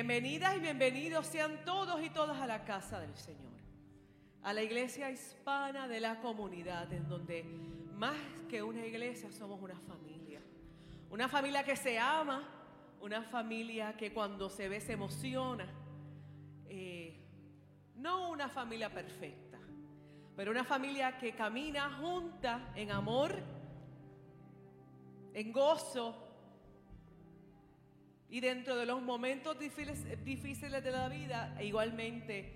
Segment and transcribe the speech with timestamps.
[0.00, 3.52] Bienvenidas y bienvenidos sean todos y todas a la casa del Señor,
[4.42, 8.16] a la iglesia hispana de la comunidad, en donde más
[8.48, 10.40] que una iglesia somos una familia.
[11.10, 12.48] Una familia que se ama,
[13.02, 15.68] una familia que cuando se ve se emociona.
[16.66, 17.20] Eh,
[17.96, 19.58] no una familia perfecta,
[20.34, 23.34] pero una familia que camina junta en amor,
[25.34, 26.29] en gozo
[28.30, 32.54] y dentro de los momentos difíciles, de la vida, igualmente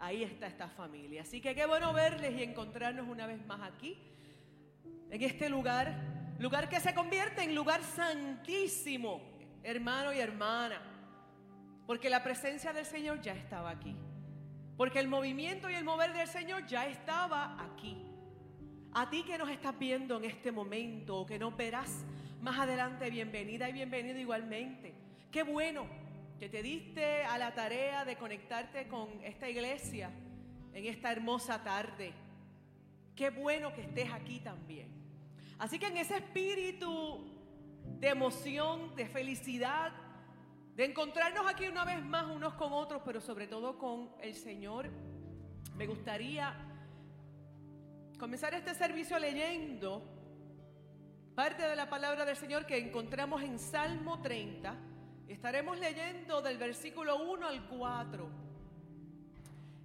[0.00, 1.22] ahí está esta familia.
[1.22, 3.96] Así que qué bueno verles y encontrarnos una vez más aquí,
[5.10, 9.22] en este lugar, lugar que se convierte en lugar santísimo,
[9.62, 10.82] hermano y hermana,
[11.86, 13.94] porque la presencia del Señor ya estaba aquí,
[14.76, 17.96] porque el movimiento y el mover del Señor ya estaba aquí.
[18.92, 22.04] A ti que nos estás viendo en este momento o que nos verás
[22.40, 25.01] más adelante, bienvenida y bienvenido igualmente.
[25.32, 25.86] Qué bueno
[26.38, 30.10] que te diste a la tarea de conectarte con esta iglesia
[30.74, 32.12] en esta hermosa tarde.
[33.16, 34.88] Qué bueno que estés aquí también.
[35.58, 37.32] Así que en ese espíritu
[37.98, 39.92] de emoción, de felicidad,
[40.76, 44.90] de encontrarnos aquí una vez más unos con otros, pero sobre todo con el Señor,
[45.74, 46.54] me gustaría
[48.18, 50.02] comenzar este servicio leyendo
[51.34, 54.91] parte de la palabra del Señor que encontramos en Salmo 30
[55.32, 58.28] Estaremos leyendo del versículo 1 al 4.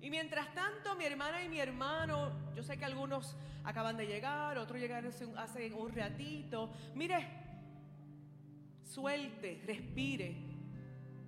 [0.02, 4.58] Y mientras tanto, mi hermana y mi hermano, yo sé que algunos acaban de llegar,
[4.58, 6.70] otros llegaron hace un ratito.
[6.96, 7.26] Mire,
[8.84, 10.36] suelte, respire.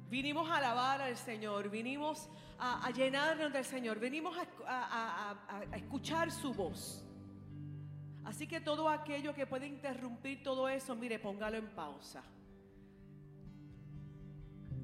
[0.09, 2.27] Vinimos a alabar al Señor, vinimos
[2.59, 4.35] a, llenarnos del Señor, venimos
[4.67, 5.37] a,
[5.71, 7.05] a escuchar su voz.
[8.25, 12.21] Así que todo aquello que puede interrumpir todo eso, mire, póngalo en pausa.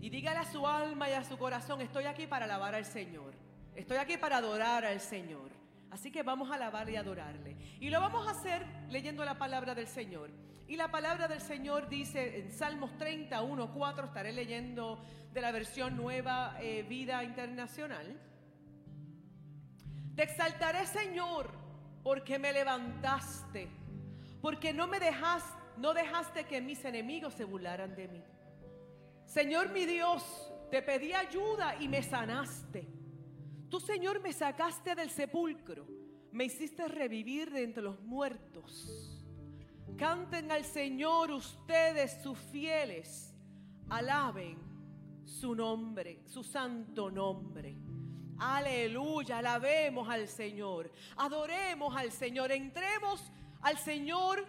[0.02, 3.34] Y dígale a su alma y a su corazón, estoy aquí para alabar al Señor.
[3.76, 5.52] Estoy aquí para adorar al Señor.
[5.92, 7.56] Así que vamos a alabar y adorarle.
[7.80, 10.30] Y lo vamos a hacer leyendo la palabra del Señor.
[10.68, 15.00] Y la palabra del Señor dice en Salmos 31, 4, estaré leyendo
[15.32, 18.20] de la versión nueva eh, Vida Internacional.
[20.16, 21.52] Te exaltaré, Señor,
[22.04, 23.70] porque me levantaste,
[24.42, 28.24] porque no me dejaste, no dejaste que mis enemigos se burlaran de mí.
[29.26, 30.24] Señor mi Dios,
[30.70, 32.88] te pedí ayuda y me sanaste.
[33.70, 35.88] Tú, Señor, me sacaste del sepulcro,
[36.32, 39.24] me hiciste revivir de entre los muertos.
[39.98, 43.34] Canten al Señor ustedes, sus fieles,
[43.90, 44.58] alaben
[45.24, 47.78] su nombre, su santo nombre.
[48.38, 53.32] Aleluya, alabemos al Señor, adoremos al Señor, entremos
[53.62, 54.46] al Señor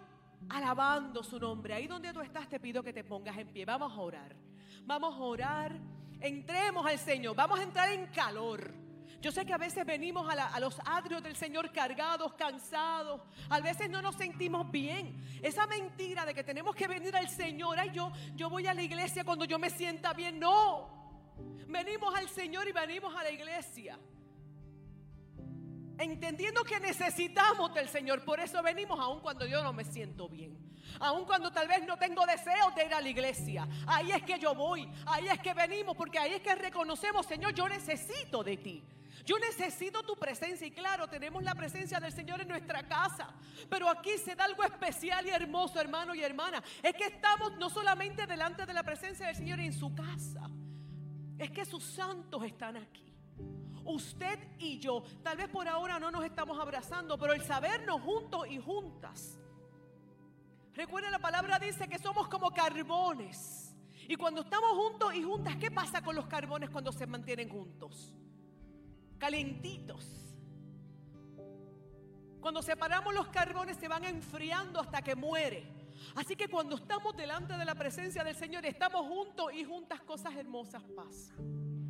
[0.49, 1.75] alabando su nombre.
[1.75, 4.46] Ahí donde tú estás te pido que te pongas en pie, vamos a orar.
[4.87, 5.77] Vamos a orar.
[6.21, 7.35] Entremos al Señor.
[7.35, 8.73] Vamos a entrar en calor.
[9.21, 13.21] Yo sé que a veces venimos a, los atrios del Señor cargados, cansados.
[13.49, 15.21] A veces no nos sentimos bien.
[15.43, 17.79] Esa mentira de que tenemos que venir al Señor.
[17.79, 20.39] Ay, yo, yo voy a la iglesia cuando yo me sienta bien.
[20.39, 21.35] No.
[21.67, 23.99] Venimos al Señor y venimos a la iglesia
[25.99, 28.25] entendiendo que necesitamos del Señor.
[28.25, 30.57] Por eso venimos aun cuando yo no me siento bien.
[31.01, 33.69] Aun cuando tal vez no tengo deseos de ir a la iglesia.
[33.87, 34.89] Ahí es que yo voy.
[35.07, 35.97] Ahí es que venimos.
[35.97, 38.85] Porque ahí es que reconocemos, Señor, yo necesito de ti.
[39.25, 43.35] Yo necesito tu presencia y claro, tenemos la presencia del Señor en nuestra casa.
[43.69, 46.63] Pero aquí se da algo especial y hermoso, hermano y hermana.
[46.83, 50.49] Es que estamos no solamente delante de la presencia del Señor en su casa.
[51.39, 53.07] Es que sus santos están aquí
[53.87, 55.03] usted y yo.
[55.23, 59.39] Tal vez por ahora no nos estamos abrazando, pero el sabernos juntos y juntas.
[60.77, 63.75] Recuerda la palabra dice que somos como carbones.
[64.09, 68.15] Y cuando estamos juntos y juntas, ¿qué pasa con los carbones cuando se mantienen juntos?
[69.19, 70.37] Calentitos.
[72.41, 75.67] Cuando separamos los carbones se van enfriando hasta que muere.
[76.15, 80.37] Así que cuando estamos delante de la presencia del Señor, estamos juntos y juntas, cosas
[80.37, 81.86] hermosas pasan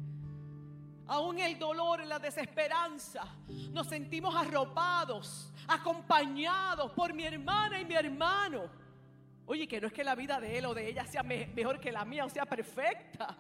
[1.08, 3.24] aún el dolor, la desesperanza,
[3.70, 8.62] nos sentimos arropados, acompañados por mi hermana y mi hermano.
[9.46, 11.92] Oye, que no es que la vida de él o de ella sea mejor que
[11.92, 13.36] la mía o sea perfecta.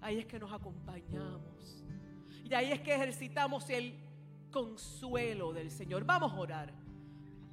[0.00, 1.84] Ahí es que nos acompañamos.
[2.44, 3.94] Y ahí es que ejercitamos el
[4.50, 6.04] consuelo del Señor.
[6.04, 6.79] Vamos a orar.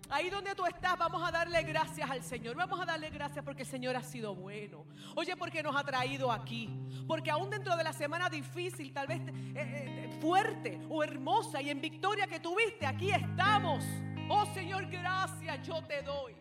[0.09, 2.55] Ahí donde tú estás, vamos a darle gracias al Señor.
[2.55, 4.85] Vamos a darle gracias porque el Señor ha sido bueno.
[5.15, 6.69] Oye, porque nos ha traído aquí.
[7.07, 11.69] Porque aún dentro de la semana difícil, tal vez eh, eh, fuerte o hermosa y
[11.69, 13.83] en victoria que tuviste, aquí estamos.
[14.29, 16.33] Oh Señor, gracias yo te doy.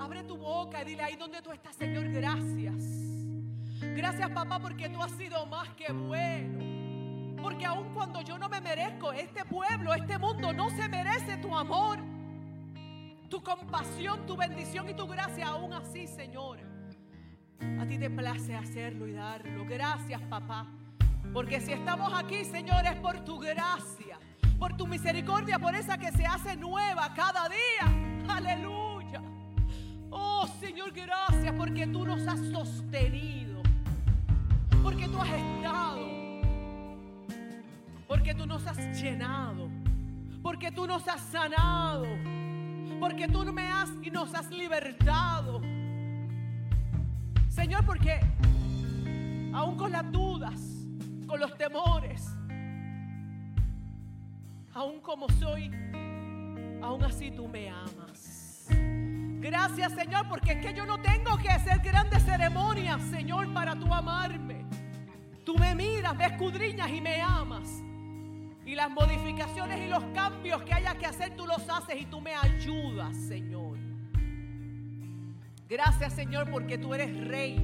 [0.00, 2.74] Abre tu boca y dile ahí donde tú estás, Señor, gracias.
[3.94, 6.71] Gracias, papá, porque tú has sido más que bueno.
[7.42, 11.56] Porque aun cuando yo no me merezco, este pueblo, este mundo no se merece tu
[11.56, 11.98] amor,
[13.28, 15.48] tu compasión, tu bendición y tu gracia.
[15.48, 16.60] Aún así, Señor,
[17.80, 19.64] a ti te place hacerlo y darlo.
[19.66, 20.68] Gracias, papá.
[21.32, 24.20] Porque si estamos aquí, Señor, es por tu gracia,
[24.58, 28.34] por tu misericordia, por esa que se hace nueva cada día.
[28.36, 29.20] Aleluya.
[30.10, 33.62] Oh, Señor, gracias porque tú nos has sostenido.
[34.82, 36.21] Porque tú has estado.
[38.12, 39.70] Porque tú nos has llenado.
[40.42, 42.04] Porque tú nos has sanado.
[43.00, 45.62] Porque tú me has y nos has libertado.
[47.48, 48.20] Señor, porque
[49.54, 50.60] aún con las dudas,
[51.26, 52.28] con los temores,
[54.74, 55.70] aún como soy,
[56.82, 58.66] aún así tú me amas.
[59.40, 63.86] Gracias Señor, porque es que yo no tengo que hacer grandes ceremonias, Señor, para tú
[63.90, 64.66] amarme.
[65.46, 67.82] Tú me miras, me escudriñas y me amas.
[68.72, 72.22] Y las modificaciones y los cambios que haya que hacer, tú los haces y tú
[72.22, 73.76] me ayudas, Señor.
[75.68, 77.60] Gracias, Señor, porque tú eres rey.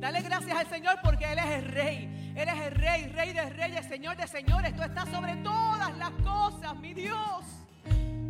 [0.00, 2.32] Dale gracias al Señor porque Él es el rey.
[2.34, 4.74] Él es el rey, rey de reyes, Señor de señores.
[4.74, 7.44] Tú estás sobre todas las cosas, mi Dios.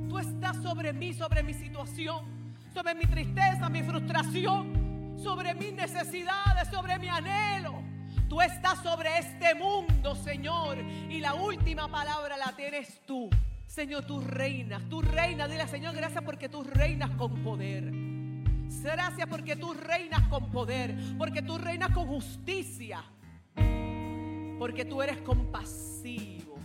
[0.08, 2.24] Tú estás sobre mí, sobre mi situación,
[2.74, 7.80] sobre mi tristeza, mi frustración, sobre mis necesidades, sobre mi anhelo.
[8.28, 10.78] Tú estás sobre este mundo, Señor.
[10.78, 13.30] Y la última palabra la tienes tú.
[13.66, 15.50] Señor, tú reinas, tú reinas.
[15.50, 17.90] Dile, Señor, gracias porque tú reinas con poder.
[18.82, 23.02] Gracias porque tú reinas con poder, porque tú reinas con justicia,
[24.58, 26.56] porque tú eres compasivo.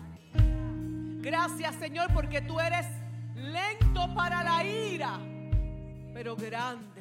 [1.21, 2.85] Gracias Señor porque tú eres
[3.35, 5.19] lento para la ira,
[6.13, 6.92] pero grande.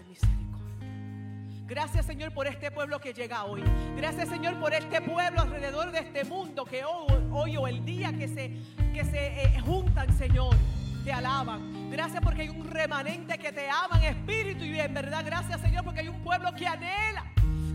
[1.72, 3.62] Gracias Señor por este pueblo que llega hoy.
[3.96, 8.28] Gracias Señor por este pueblo alrededor de este mundo que hoy, o el día que
[8.28, 8.52] se,
[8.92, 10.54] que se eh, juntan Señor
[11.02, 11.90] te alaban.
[11.90, 15.22] Gracias porque hay un remanente que te ama en espíritu y en verdad.
[15.24, 17.24] Gracias, Señor, porque hay un pueblo que anhela,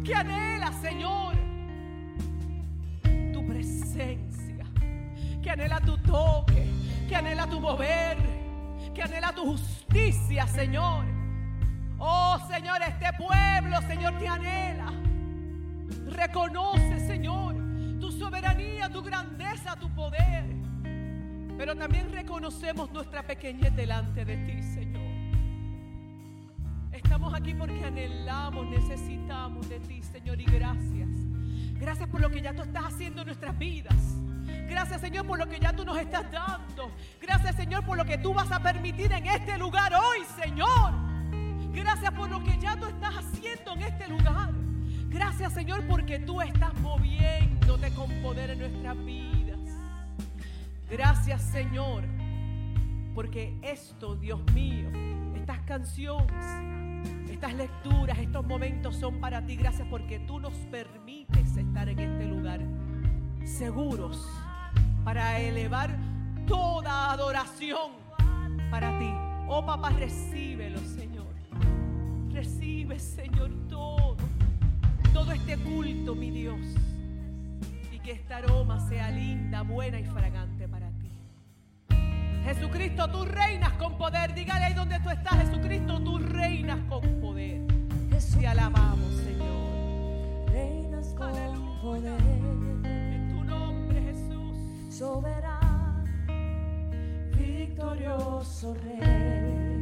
[0.06, 1.34] que anhela, Señor,
[3.34, 4.63] tu presencia,
[5.42, 6.68] que anhela tu toque,
[7.10, 8.20] que anhela tu mover,
[8.94, 11.18] que anhela tu justicia, Señor.
[12.00, 14.94] Oh, Señor, este pueblo, Señor, te anhela.
[16.08, 17.56] Reconoce, Señor,
[18.00, 20.46] tu soberanía, tu grandeza, tu poder.
[21.58, 25.08] Pero también reconocemos nuestra pequeñez delante de ti, Señor.
[26.92, 31.10] Estamos aquí porque anhelamos, necesitamos de ti, Señor, y gracias.
[31.80, 33.96] Gracias por lo que ya tú estás haciendo en nuestras vidas.
[34.70, 36.92] Gracias, Señor, por lo que ya tú nos estás dando.
[37.22, 41.08] Gracias, Señor, por lo que tú vas a permitir en este lugar hoy, Señor.
[41.78, 44.52] Gracias por lo que ya tú estás haciendo en este lugar.
[45.10, 49.38] Gracias, Señor, porque tú estás moviéndote con poder en nuestra vida.
[50.90, 52.06] Gracias Señor,
[53.14, 54.90] porque esto, Dios mío,
[55.36, 56.46] estas canciones,
[57.30, 59.58] estas lecturas, estos momentos son para ti.
[59.58, 62.62] Gracias porque tú nos permites estar en este lugar
[63.44, 64.26] seguros
[65.04, 65.98] para elevar
[66.48, 67.92] toda adoración
[68.72, 69.12] para ti.
[69.50, 71.37] Oh papá, recíbelo, Señor.
[72.38, 74.15] Recibe, Señor, todo,
[75.12, 76.60] todo este culto, mi Dios.
[77.91, 80.67] Y que esta aroma sea linda, buena y fragante.
[82.44, 84.36] Jesucristo, tú reinas con poder.
[84.36, 87.65] Dígale ahí donde tú estás, Jesucristo, tú reinas con poder.
[88.39, 90.51] Te alabamos, Señor.
[90.51, 92.22] Reinas con poder.
[92.86, 94.96] En tu nombre, Jesús.
[94.96, 96.03] Soberano,
[97.36, 99.77] victorioso Rey.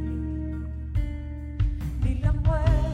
[2.26, 2.85] Ni la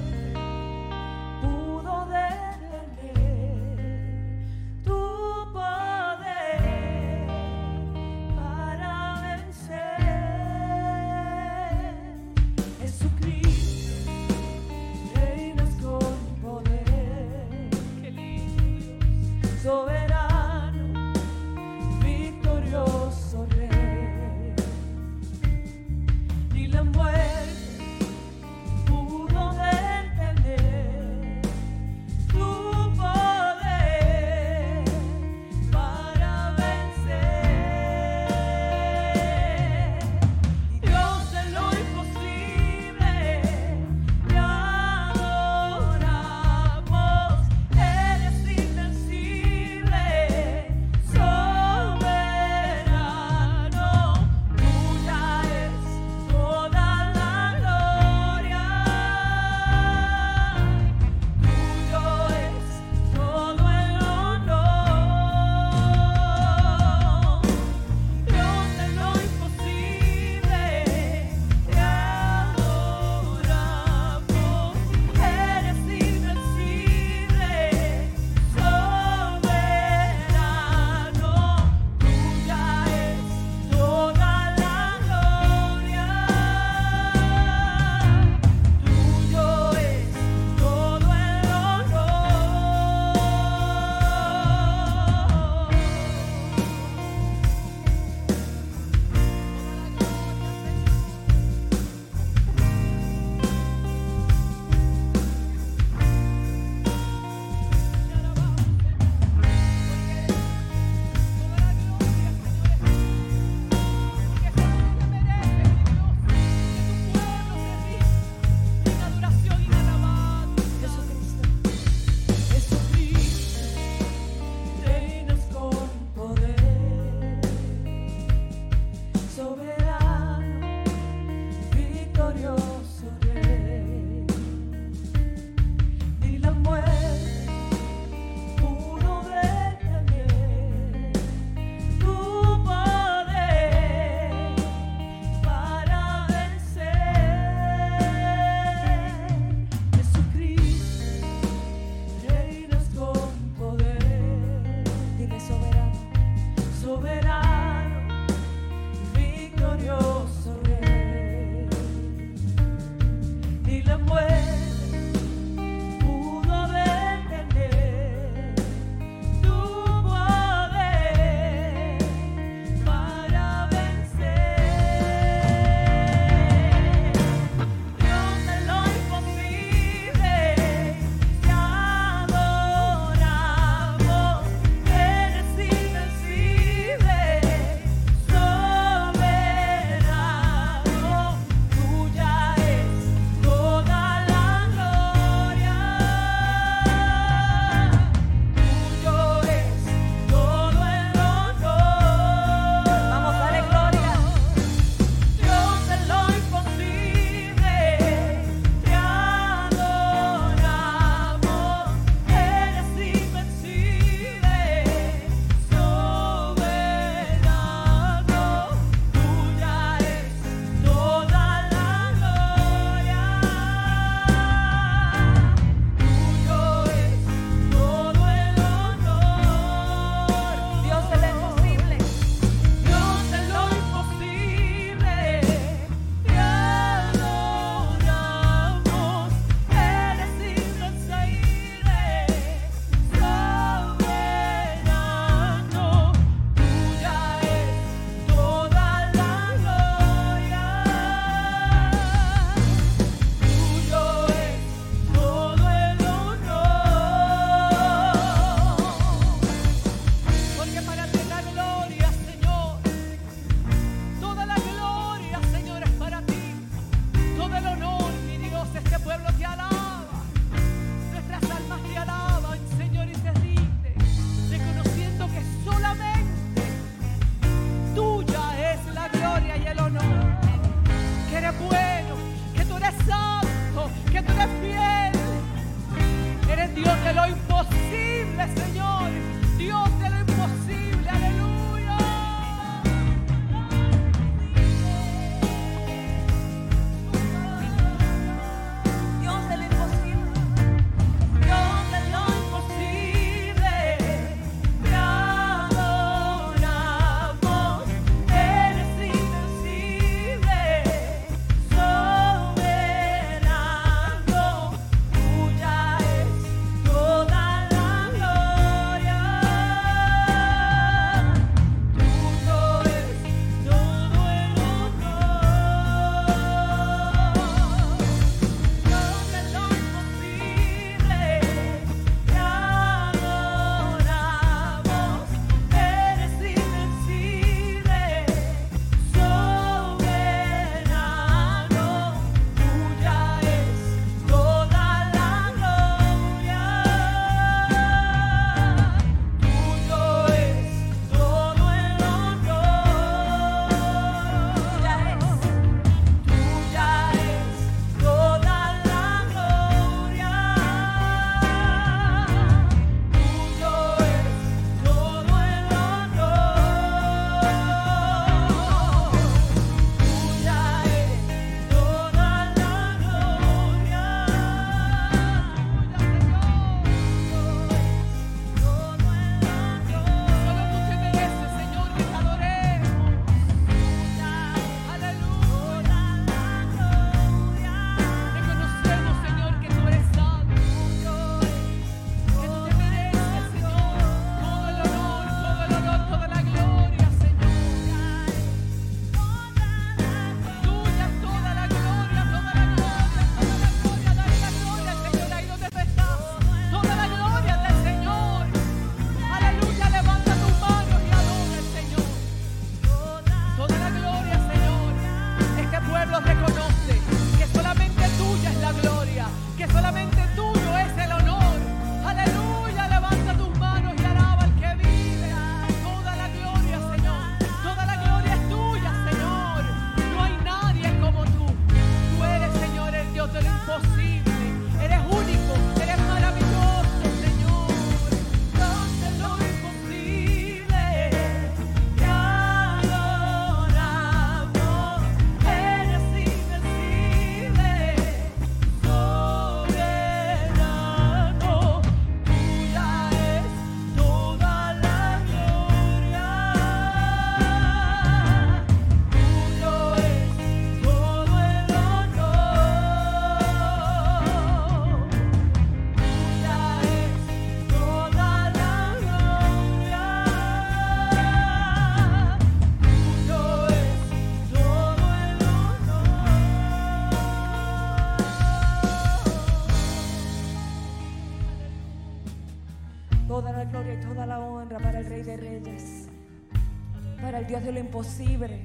[487.53, 488.65] Dios de lo imposible,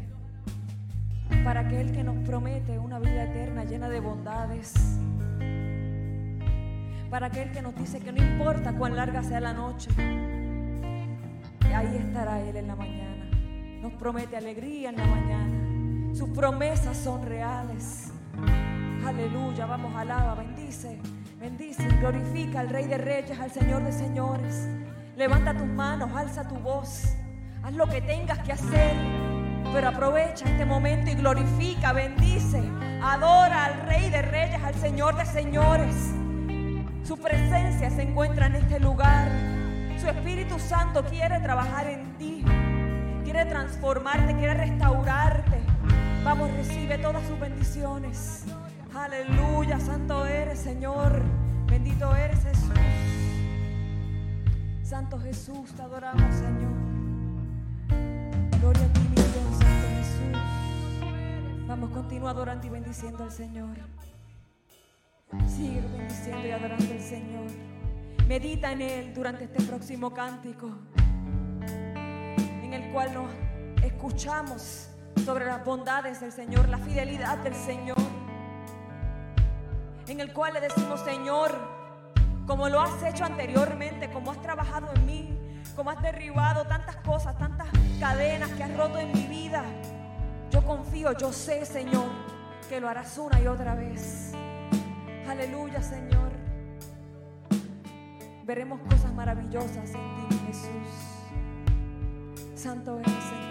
[1.44, 4.74] para aquel que nos promete una vida eterna llena de bondades
[7.10, 9.90] para aquel que nos dice que no importa cuán larga sea la noche,
[11.76, 13.26] ahí estará Él en la mañana.
[13.82, 16.16] Nos promete alegría en la mañana.
[16.16, 18.14] Sus promesas son reales.
[19.06, 20.98] Aleluya, vamos, alaba, bendice,
[21.42, 24.70] bendice, glorifica al Rey de Reyes, al Señor de Señores.
[25.18, 27.18] Levanta tus manos, alza tu voz,
[27.64, 28.96] haz lo que tengas que hacer,
[29.74, 32.62] pero aprovecha este momento y glorifica, bendice,
[33.02, 35.96] adora al Rey de Reyes, al Señor de Señores.
[37.04, 39.30] Su presencia se encuentra en este lugar.
[40.00, 42.44] Su Espíritu Santo quiere trabajar en ti.
[43.24, 45.60] Quiere transformarte, quiere restaurarte.
[46.24, 48.44] Vamos, recibe todas sus bendiciones.
[48.94, 51.22] Aleluya, santo eres, Señor.
[51.68, 52.72] Bendito eres, Jesús.
[54.84, 56.97] Santo Jesús, te adoramos, Señor.
[58.68, 61.68] Gloria a ti, mi Dios, Santo Jesús.
[61.68, 63.78] Vamos, continúa adorando y bendiciendo al Señor.
[65.48, 67.46] Sigue bendiciendo y adorando al Señor.
[68.28, 70.70] Medita en Él durante este próximo cántico,
[71.66, 73.32] en el cual nos
[73.86, 74.90] escuchamos
[75.24, 77.96] sobre las bondades del Señor, la fidelidad del Señor,
[80.10, 81.58] en el cual le decimos, Señor,
[82.46, 85.37] como lo has hecho anteriormente, como has trabajado en mí,
[85.76, 87.68] como has derribado tantas cosas, tantas
[88.00, 89.64] cadenas que has roto en mi vida.
[90.52, 92.10] Yo confío, yo sé, Señor,
[92.70, 94.34] que lo harás una y otra vez.
[95.28, 96.32] Aleluya, Señor.
[98.46, 100.88] Veremos cosas maravillosas en ti, Jesús.
[102.56, 103.47] Santo eres, Señor.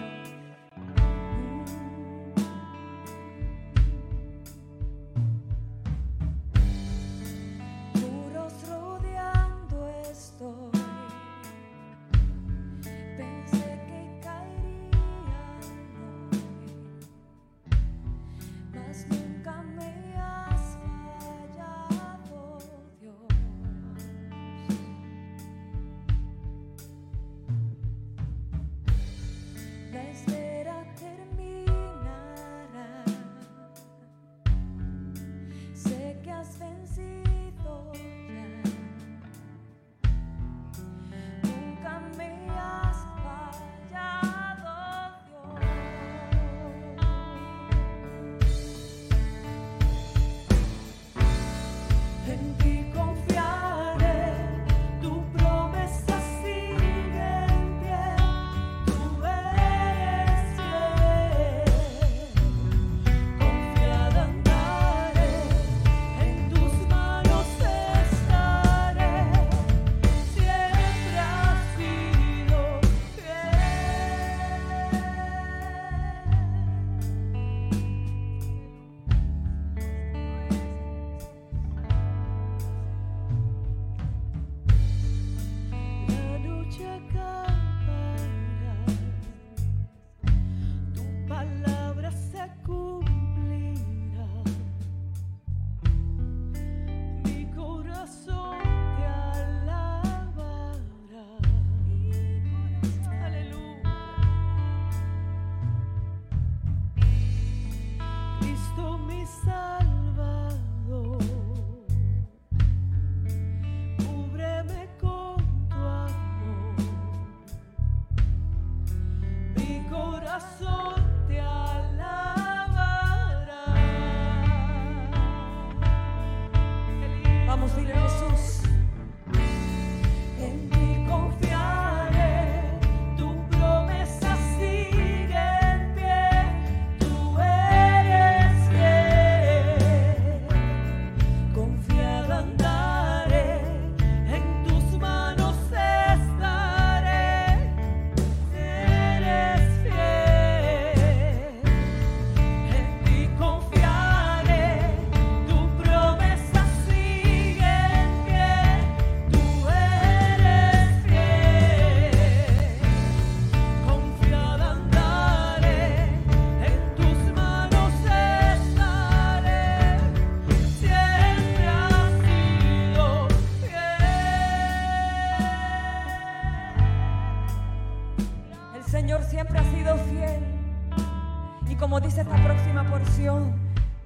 [181.78, 183.54] Como dice esta próxima porción,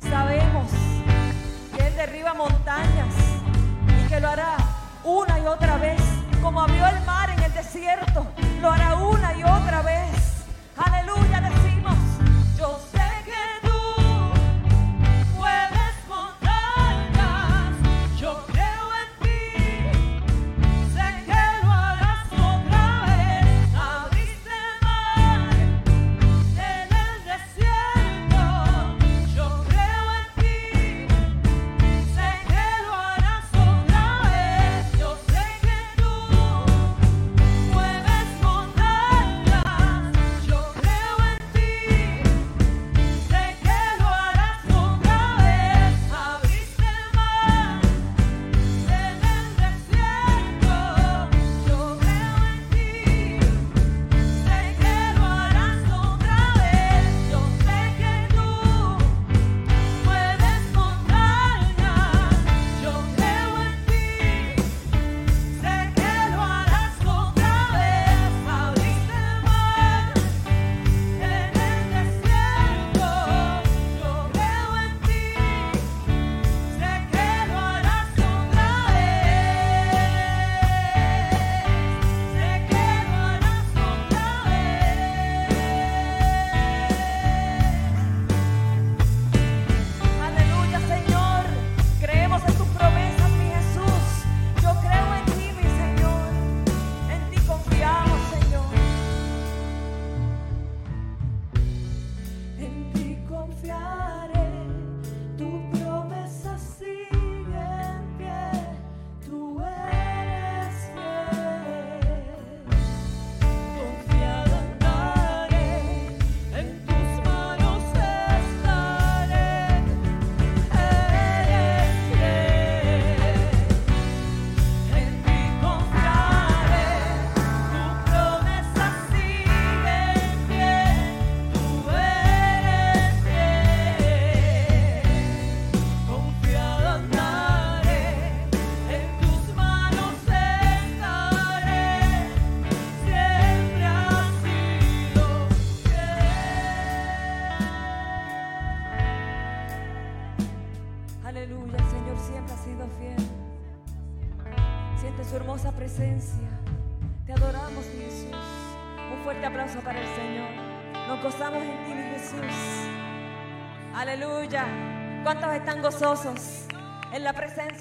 [0.01, 0.71] sabemos
[1.77, 3.15] que Él derriba montañas
[3.87, 4.57] y que lo hará
[5.05, 6.01] una y otra vez,
[6.43, 8.27] como abrió el mar en el desierto,
[8.61, 10.10] lo hará una y otra vez.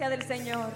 [0.07, 0.71] Del Señor?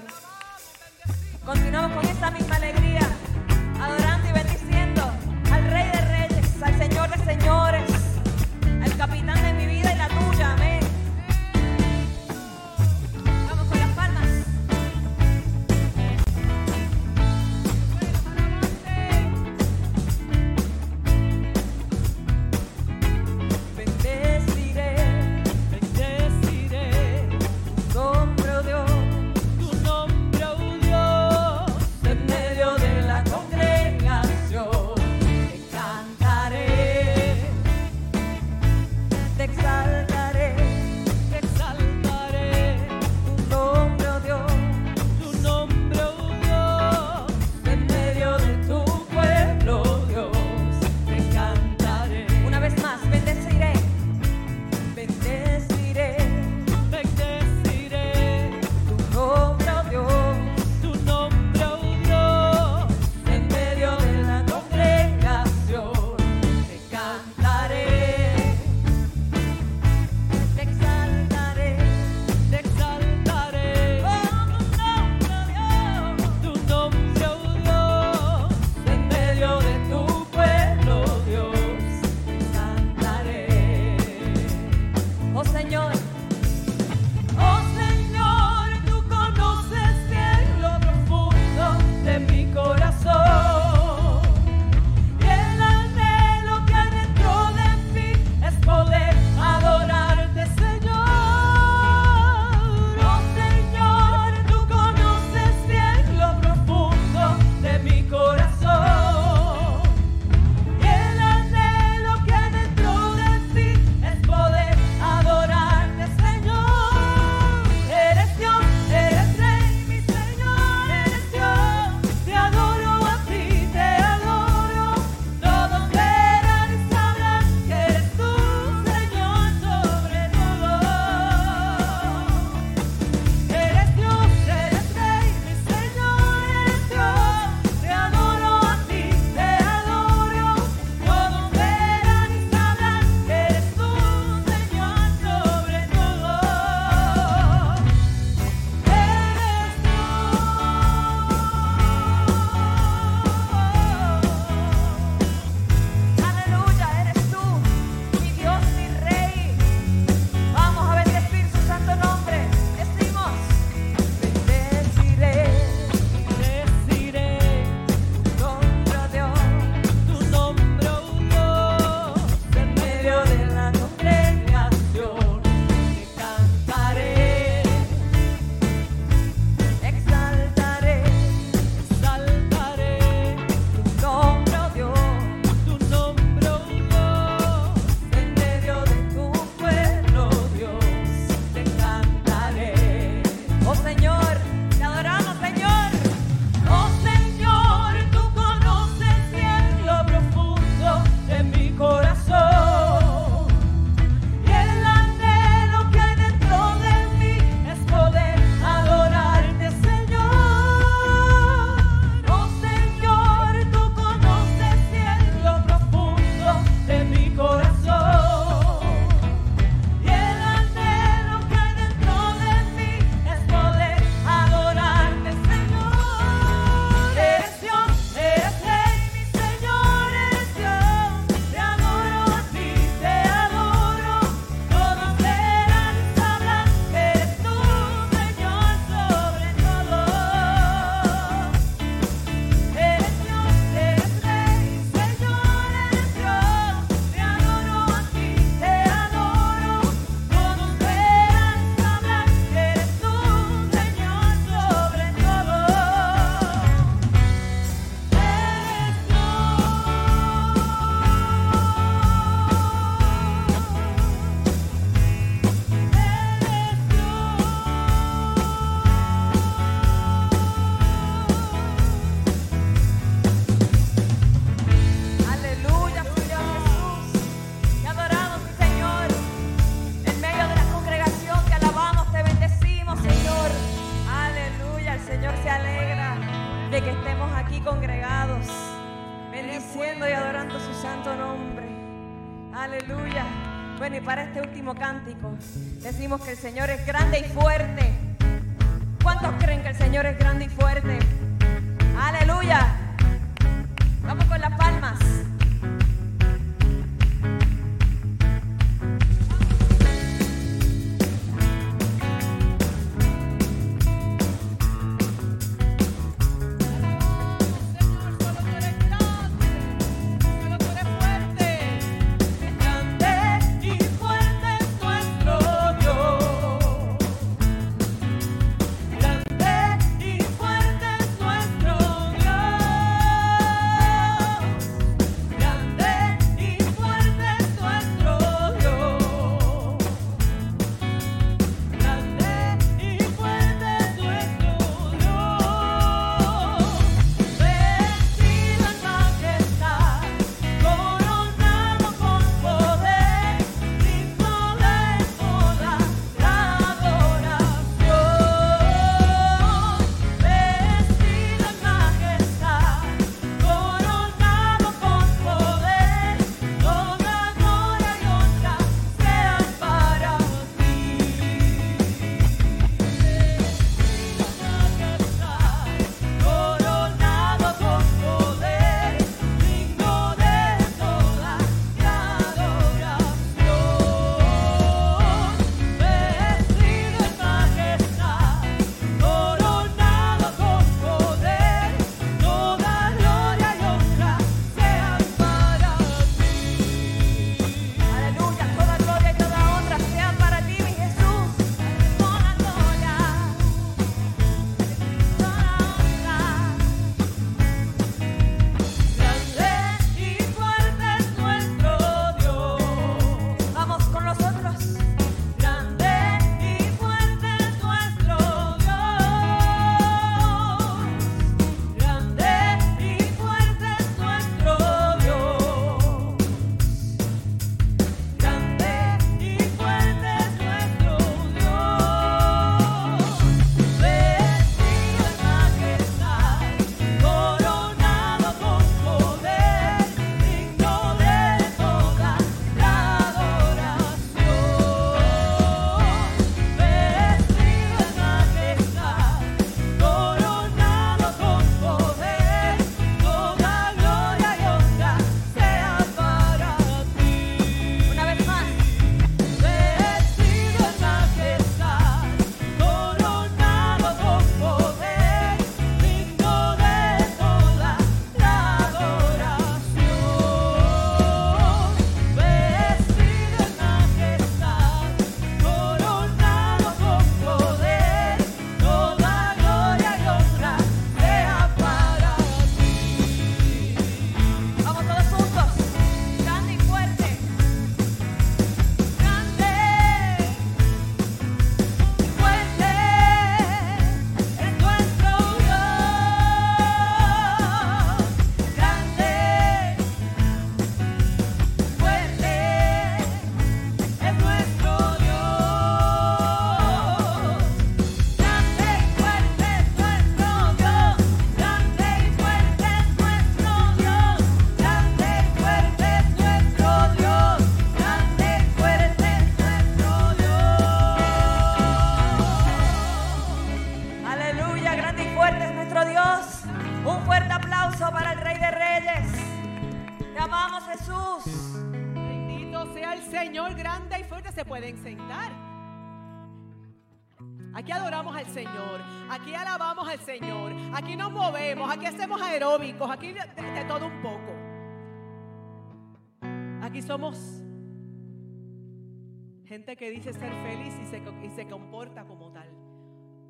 [550.12, 552.50] Ser feliz y se, y se comporta como tal.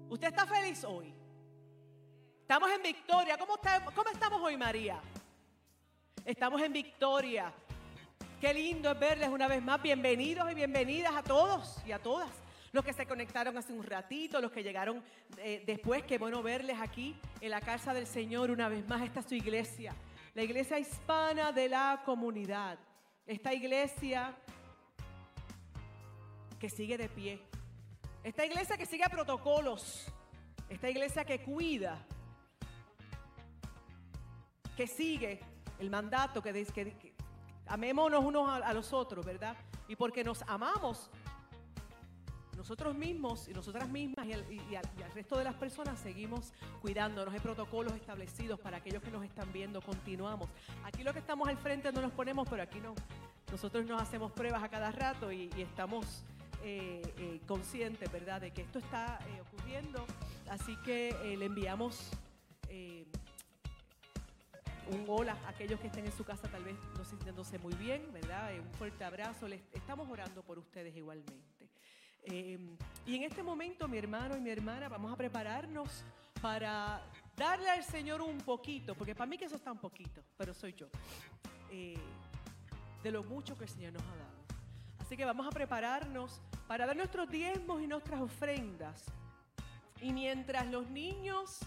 [0.09, 1.13] ¿Usted está feliz hoy?
[2.41, 3.37] Estamos en victoria.
[3.37, 3.57] ¿Cómo,
[3.93, 4.99] ¿Cómo estamos hoy, María?
[6.25, 7.53] Estamos en victoria.
[8.41, 9.81] Qué lindo es verles una vez más.
[9.83, 12.29] Bienvenidos y bienvenidas a todos y a todas
[12.71, 15.03] los que se conectaron hace un ratito, los que llegaron
[15.37, 19.03] eh, después, qué bueno verles aquí en la casa del Señor una vez más.
[19.03, 19.93] Esta es su iglesia,
[20.33, 22.79] la iglesia hispana de la comunidad.
[23.27, 24.35] Esta iglesia
[26.63, 27.41] que sigue de pie.
[28.23, 30.05] Esta iglesia que sigue protocolos.
[30.69, 32.07] Esta iglesia que cuida.
[34.77, 35.41] que sigue
[35.79, 37.13] el mandato que dice que,
[37.67, 39.57] amémonos unos a, los otros, ¿verdad?
[39.89, 41.11] Y porque nos amamos,
[42.55, 44.33] nosotros mismos y nosotras mismas y,
[44.75, 47.33] al, resto de las personas seguimos cuidándonos.
[47.33, 49.81] Hay protocolos establecidos para aquellos que nos están viendo.
[49.81, 50.49] Continuamos.
[50.85, 52.95] Aquí lo que estamos al frente no nos ponemos, pero aquí no.
[53.51, 56.23] Nosotros nos hacemos pruebas a cada rato y estamos
[56.63, 60.05] eh, eh, conscientes, ¿verdad?, de que esto está eh, ocurriendo.
[60.49, 62.09] Así que eh, le enviamos
[62.69, 63.05] eh,
[64.91, 68.11] un hola a aquellos que estén en su casa tal vez no sintiéndose muy bien,
[68.11, 68.51] ¿verdad?
[68.59, 69.47] un fuerte abrazo.
[69.73, 71.69] Estamos orando por ustedes igualmente.
[72.25, 76.05] Y en este momento, mi hermano y mi hermana, vamos a prepararnos
[76.41, 77.01] para
[77.35, 80.73] darle al Señor un poquito, porque para mí que eso está un poquito, pero soy
[80.73, 80.87] yo,
[81.69, 84.43] de lo mucho que el Señor nos ha dado.
[84.99, 86.41] Así que vamos a prepararnos
[86.73, 89.05] para dar nuestros diezmos y nuestras ofrendas.
[90.01, 91.59] Y mientras los niños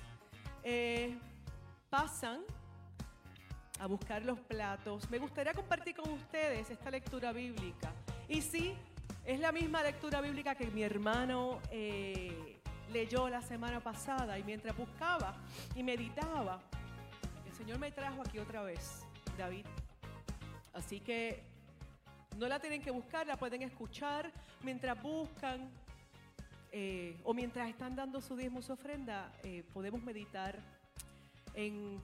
[0.65, 1.17] eh,
[1.89, 2.41] pasan
[3.79, 7.93] a buscar los platos, me gustaría compartir con ustedes esta lectura bíblica.
[8.29, 8.75] Y sí,
[9.25, 12.61] es la misma lectura bíblica que mi hermano eh,
[12.93, 15.37] leyó la semana pasada y mientras buscaba
[15.77, 16.59] y meditaba,
[17.47, 19.07] el Señor me trajo aquí otra vez,
[19.39, 19.67] David.
[20.73, 21.45] Así que
[22.37, 24.31] no la tienen que buscar, la pueden escuchar
[24.63, 25.71] mientras buscan
[26.73, 30.59] eh, o mientras están dando su diezmo, su ofrenda, eh, podemos meditar
[31.55, 32.01] en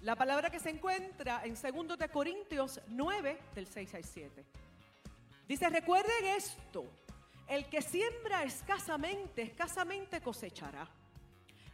[0.00, 4.44] la palabra que se encuentra en 2 de Corintios 9, del 6 al 7.
[5.46, 6.86] Dice, recuerden esto,
[7.46, 10.88] el que siembra escasamente, escasamente cosechará.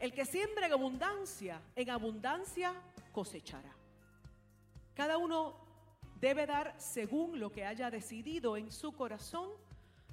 [0.01, 2.75] El que siembra en abundancia, en abundancia
[3.13, 3.71] cosechará.
[4.95, 5.70] Cada uno
[6.21, 9.51] debe dar según lo que haya decidido en su corazón,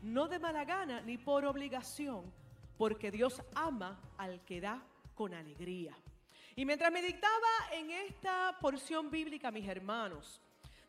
[0.02, 2.32] no de mala gana ni por obligación,
[2.78, 4.84] porque Dios ama al que da
[5.16, 5.98] con alegría.
[6.56, 10.42] Y mientras meditaba en esta porción bíblica, mis hermanos,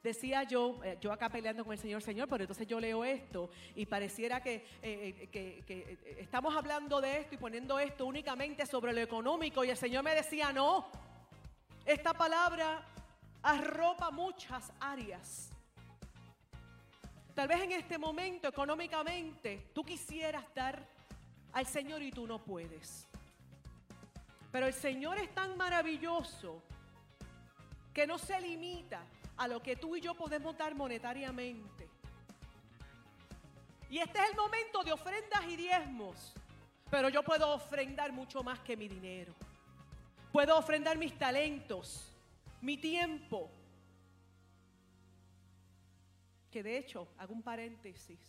[0.02, 3.50] decía yo, eh, yo acá peleando con el Señor, Señor, pero entonces yo leo esto
[3.74, 9.00] y pareciera que, eh, que, estamos hablando de esto y poniendo esto únicamente sobre lo
[9.00, 10.86] económico y el Señor me decía, no,
[11.84, 12.86] esta palabra
[13.42, 15.50] arropa muchas áreas.
[17.34, 20.84] Tal vez en este momento económicamente tú quisieras dar
[21.52, 23.06] al Señor y tú no puedes.
[24.50, 26.62] Pero el Señor es tan maravilloso
[27.94, 29.02] que no se limita
[29.36, 31.88] a lo que tú y yo podemos dar monetariamente.
[33.90, 36.34] Y este es el momento de ofrendas y diezmos.
[36.90, 39.32] Pero yo puedo ofrendar mucho más que mi dinero.
[40.32, 42.12] Puedo ofrendar mis talentos,
[42.60, 43.50] mi tiempo.
[46.50, 48.20] Que de hecho, hago un paréntesis,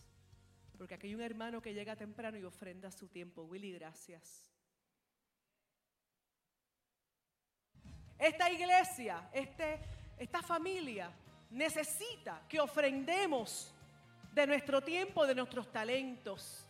[0.77, 3.43] porque aquí hay un hermano que llega temprano y ofrenda su tiempo.
[3.43, 4.45] Willy, gracias.
[8.17, 9.79] Esta iglesia, este
[10.19, 11.09] esta familia
[11.49, 13.73] necesita que ofrendemos
[14.33, 16.65] de nuestro tiempo, de nuestros talentos.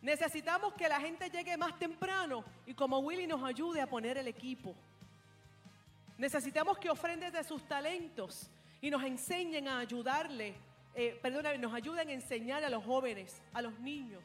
[0.00, 4.28] Necesitamos que la gente llegue más temprano y como Willy nos ayude a poner el
[4.28, 4.76] equipo.
[6.18, 8.50] Necesitamos que ofrendes de sus talentos
[8.80, 10.54] y nos enseñen a ayudarle,
[10.94, 14.24] eh, perdona, nos ayuden a enseñar a los jóvenes, a los niños.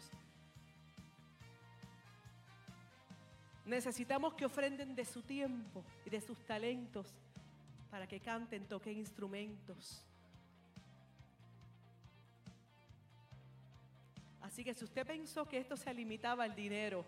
[3.66, 7.08] Necesitamos que ofrenden de su tiempo y de sus talentos
[7.89, 10.06] para que canten, toquen instrumentos.
[14.42, 17.06] Así que si usted pensó que esto se limitaba al dinero,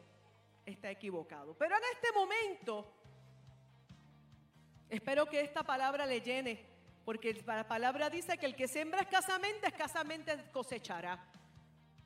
[0.66, 1.54] está equivocado.
[1.58, 2.94] Pero en este momento,
[4.96, 6.66] espero que esta palabra le llene,
[7.06, 11.20] porque la palabra dice que el que siembra escasamente, escasamente cosechará.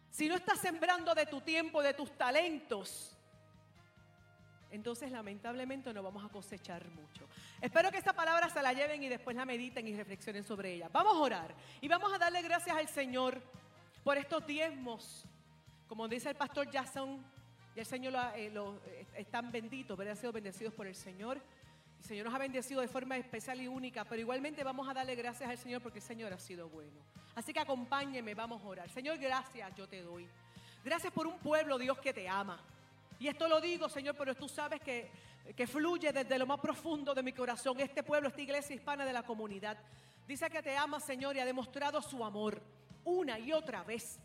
[0.09, 3.15] Si no estás sembrando de tu tiempo, de tus talentos,
[4.71, 7.27] entonces lamentablemente no vamos a cosechar mucho.
[7.61, 10.89] Espero que esta palabra se la lleven y después la mediten y reflexionen sobre ella.
[10.91, 13.41] Vamos a orar y vamos a darle gracias al Señor
[14.03, 15.25] por estos diezmos.
[15.88, 17.23] Como dice el pastor Jason,
[17.75, 18.51] y el Señor lo, eh,
[18.88, 21.39] eh, están benditos, han sido bendecidos por el Señor.
[22.07, 25.49] Señor nos ha bendecido de forma especial y única, pero igualmente vamos a darle gracias
[25.49, 27.01] al Señor porque el Señor ha sido bueno.
[27.35, 28.89] Así que acompáñeme, vamos a orar.
[28.89, 30.25] Señor, gracias yo te doy.
[30.85, 32.63] Gracias por un pueblo, Dios, que te ama.
[33.19, 35.11] Y esto lo digo, Señor, pero tú sabes que,
[35.53, 37.77] que fluye desde lo más profundo de mi corazón.
[37.81, 39.77] Este pueblo, esta iglesia hispana de la comunidad,
[40.25, 42.61] dice que te ama, Señor, y ha demostrado su amor
[43.03, 44.17] una y otra vez.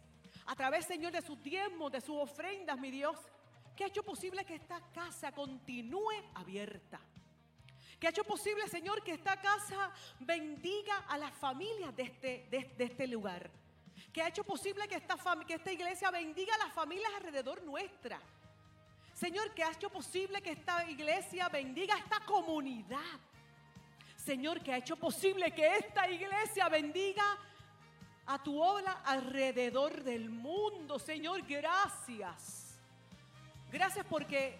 [0.46, 3.18] A través, Señor, de sus diezmos, de sus ofrendas, mi Dios,
[3.74, 7.00] que ha hecho posible que esta casa continúe abierta.
[8.02, 12.84] Que ha hecho posible, Señor, que esta casa bendiga a las familias de este, de,
[12.84, 13.48] este lugar.
[14.12, 18.20] Que ha hecho posible que esta, que esta iglesia bendiga a las familias alrededor nuestra
[19.14, 23.20] Señor, que ha hecho posible que esta iglesia bendiga a esta comunidad.
[24.16, 27.38] Señor, que ha hecho posible que esta iglesia bendiga
[28.26, 30.98] a tu obra alrededor del mundo.
[30.98, 32.80] Señor, gracias.
[33.70, 34.58] Gracias porque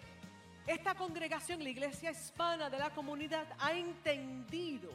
[0.65, 4.91] esta congregación, la iglesia hispana de la comunidad, ha entendido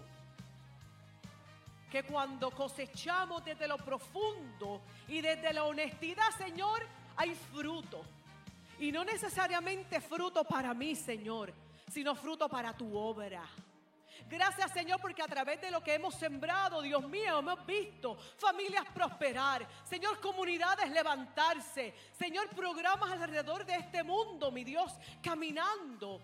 [1.90, 8.02] que cuando cosechamos desde lo profundo y desde la honestidad, Señor, hay fruto.
[8.78, 11.52] Y no necesariamente fruto para mí, Señor,
[11.90, 13.42] sino fruto para tu obra.
[14.28, 18.84] Gracias Señor porque a través de lo que hemos sembrado, Dios mío, hemos visto familias
[18.92, 24.92] prosperar, Señor, comunidades levantarse, Señor, programas alrededor de este mundo, mi Dios,
[25.22, 26.20] caminando.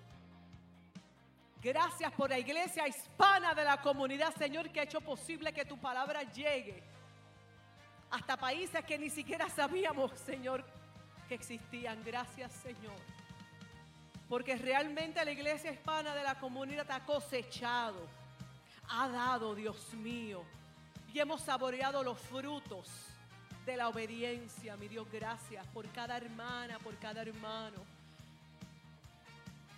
[1.63, 5.79] Gracias por la iglesia hispana de la comunidad, Señor, que ha hecho posible que tu
[5.79, 6.83] palabra llegue
[8.11, 10.65] hasta países que ni siquiera sabíamos, Señor,
[11.27, 12.03] que existían.
[12.05, 12.95] Gracias, Señor.
[14.35, 18.05] Porque realmente la iglesia hispana de la comunidad ha cosechado,
[18.89, 20.43] ha dado, Dios mío,
[21.13, 22.89] y hemos saboreado los frutos
[23.65, 27.77] de la obediencia, mi Dios, gracias por cada hermana, por cada hermano.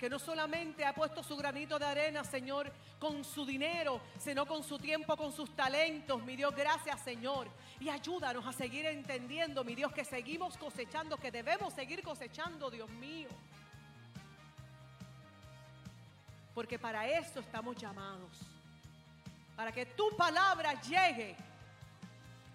[0.00, 4.64] Que no solamente ha puesto su granito de arena, Señor, con su dinero, sino con
[4.64, 6.22] su tiempo, con sus talentos.
[6.22, 7.46] Mi Dios, gracias, Señor.
[7.78, 12.88] Y ayúdanos a seguir entendiendo, mi Dios, que seguimos cosechando, que debemos seguir cosechando, Dios
[12.88, 13.28] mío.
[16.56, 18.30] Porque para eso estamos llamados.
[19.54, 21.36] Para que tu palabra llegue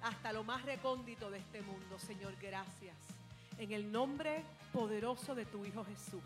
[0.02, 2.00] hasta lo más recóndito de este mundo.
[2.00, 2.96] Señor, gracias.
[3.60, 4.44] En el nombre
[4.74, 6.24] poderoso de tu Hijo Jesús.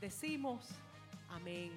[0.00, 0.68] Decimos
[1.30, 1.72] amén.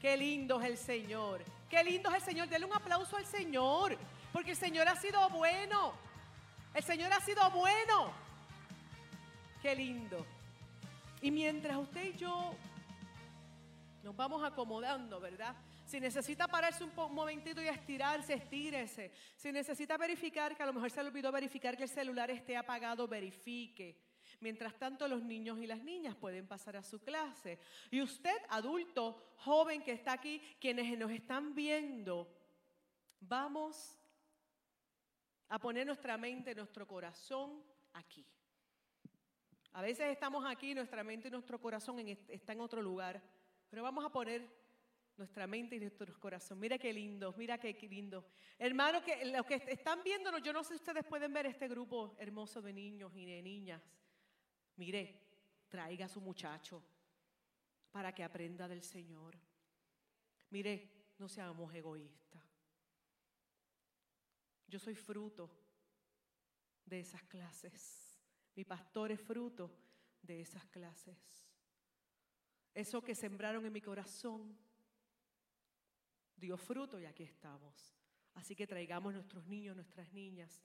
[0.00, 1.42] Qué lindo es el Señor.
[1.68, 2.48] Qué lindo es el Señor.
[2.48, 3.98] Denle un aplauso al Señor.
[4.32, 5.92] Porque el Señor ha sido bueno.
[6.72, 8.12] El Señor ha sido bueno.
[9.60, 10.24] Qué lindo.
[11.20, 12.54] Y mientras usted y yo
[14.02, 15.54] nos vamos acomodando, ¿verdad?
[15.84, 19.12] Si necesita pararse un, momentito y estirarse, estírese.
[19.36, 22.56] Si necesita verificar, que a lo mejor se le olvidó verificar que el celular esté
[22.56, 23.98] apagado, verifique.
[24.40, 27.58] Mientras tanto, los niños y las niñas pueden pasar a su clase.
[27.90, 32.32] Y usted, adulto, joven que está aquí, quienes nos están viendo,
[33.20, 33.98] vamos
[35.48, 38.24] a poner nuestra mente, nuestro corazón aquí.
[39.72, 43.22] A veces estamos aquí, nuestra mente y nuestro corazón está en otro lugar.
[43.70, 44.46] Pero vamos a poner
[45.16, 46.58] nuestra mente y nuestro corazón.
[46.58, 48.26] Mira qué lindo, mira qué lindo.
[48.58, 52.16] Hermano, que los que están viéndonos, yo no sé si ustedes pueden ver este grupo
[52.18, 53.82] hermoso de niños y de niñas.
[54.76, 55.20] Mire,
[55.68, 56.82] traiga a su muchacho
[57.90, 59.38] para que aprenda del Señor.
[60.50, 62.42] Mire, no seamos egoístas.
[64.66, 65.50] Yo soy fruto
[66.84, 68.20] de esas clases.
[68.54, 69.70] Mi pastor es fruto
[70.22, 71.49] de esas clases.
[72.74, 74.56] Eso que sembraron en mi corazón
[76.36, 77.94] dio fruto y aquí estamos.
[78.34, 80.64] Así que traigamos nuestros niños, nuestras niñas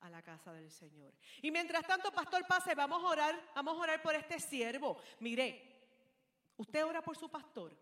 [0.00, 1.12] a la casa del Señor.
[1.42, 5.00] Y mientras tanto, pastor, pase, vamos a orar, vamos a orar por este siervo.
[5.20, 5.80] Mire,
[6.56, 7.76] usted ora por su pastor.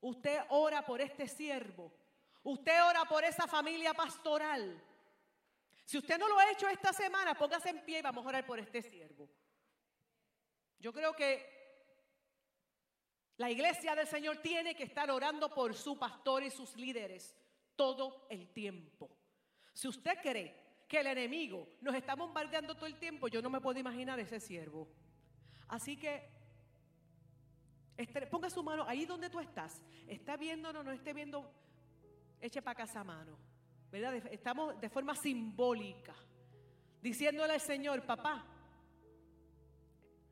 [0.00, 1.92] Usted ora por este siervo.
[2.42, 4.82] Usted ora por esa familia pastoral.
[5.84, 8.46] Si usted no lo ha hecho esta semana, póngase en pie y vamos a orar
[8.46, 9.28] por este siervo.
[10.78, 11.59] Yo creo que
[13.40, 17.34] la iglesia del Señor tiene que estar orando por su pastor y sus líderes
[17.74, 19.08] todo el tiempo.
[19.72, 23.62] Si usted cree que el enemigo nos está bombardeando todo el tiempo, yo no me
[23.62, 24.86] puedo imaginar ese siervo.
[25.68, 26.28] Así que
[28.30, 29.80] ponga su mano ahí donde tú estás.
[30.06, 31.50] Está viéndonos, no esté viendo,
[32.42, 33.38] eche para casa mano.
[33.90, 34.16] ¿Verdad?
[34.30, 36.14] Estamos de forma simbólica
[37.00, 38.44] diciéndole al Señor, papá,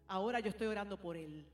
[0.09, 1.51] ahora yo estoy orando por él.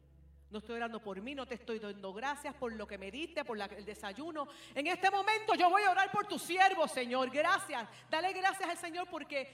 [0.51, 3.45] No estoy orando por mí, no te estoy dando gracias por lo que me diste,
[3.45, 4.47] por el desayuno.
[4.75, 7.31] En este momento yo voy a orar por tu siervo, Señor.
[7.31, 7.89] Gracias.
[8.09, 9.53] Dale gracias al Señor porque,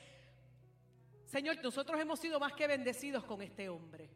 [1.25, 4.11] Señor, nosotros hemos sido más que bendecidos con este hombre.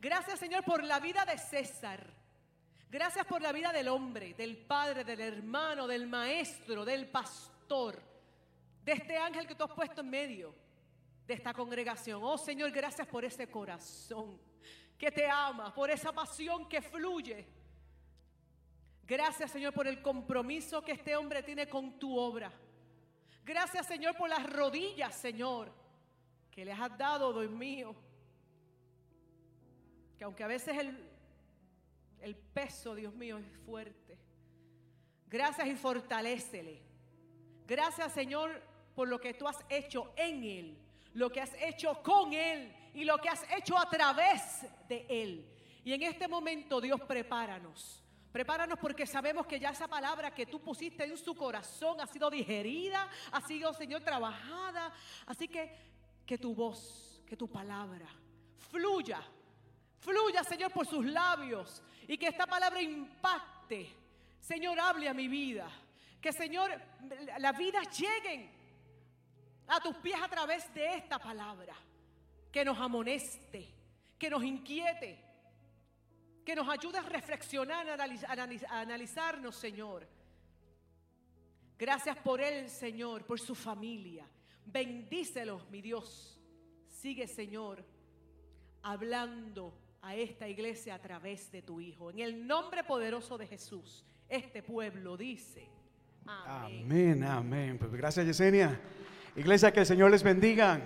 [0.00, 2.06] Gracias, Señor, por la vida de César.
[2.90, 8.00] Gracias por la vida del hombre, del padre, del hermano, del maestro, del pastor,
[8.84, 10.54] de este ángel que tú has puesto en medio
[11.26, 12.20] de esta congregación.
[12.22, 14.38] Oh Señor, gracias por ese corazón
[14.98, 17.46] que te ama, por esa pasión que fluye.
[19.06, 22.52] Gracias Señor por el compromiso que este hombre tiene con tu obra.
[23.44, 25.72] Gracias Señor por las rodillas, Señor,
[26.50, 27.94] que les has dado, Dios mío.
[30.18, 31.08] Que aunque a veces el,
[32.20, 34.18] el peso, Dios mío, es fuerte.
[35.28, 36.82] Gracias y fortalécele.
[37.66, 38.60] Gracias Señor
[38.96, 40.78] por lo que tú has hecho en Él,
[41.14, 45.48] lo que has hecho con Él y lo que has hecho a través de Él.
[45.84, 48.02] Y en este momento, Dios, prepáranos.
[48.32, 52.28] Prepáranos porque sabemos que ya esa palabra que tú pusiste en su corazón ha sido
[52.28, 54.92] digerida, ha sido, Señor, trabajada.
[55.26, 55.72] Así que
[56.26, 58.06] que tu voz, que tu palabra
[58.70, 59.22] fluya,
[60.00, 63.94] fluya, Señor, por sus labios y que esta palabra impacte.
[64.40, 65.70] Señor, hable a mi vida.
[66.20, 66.70] Que, Señor,
[67.38, 68.50] las vidas lleguen
[69.68, 71.76] a tus pies a través de esta palabra.
[72.52, 73.68] Que nos amoneste,
[74.18, 75.18] que nos inquiete,
[76.44, 80.06] que nos ayude a reflexionar, a analizarnos, Señor.
[81.78, 84.26] Gracias por él, Señor, por su familia.
[84.64, 86.40] Bendícelos, mi Dios.
[86.88, 87.84] Sigue, Señor,
[88.82, 89.72] hablando
[90.02, 92.10] a esta iglesia a través de tu Hijo.
[92.10, 95.68] En el nombre poderoso de Jesús, este pueblo dice.
[96.26, 97.24] Amén, amén.
[97.24, 97.78] amén.
[97.78, 98.80] Pues gracias, Yesenia.
[99.36, 100.80] Iglesia, que el Señor les bendiga.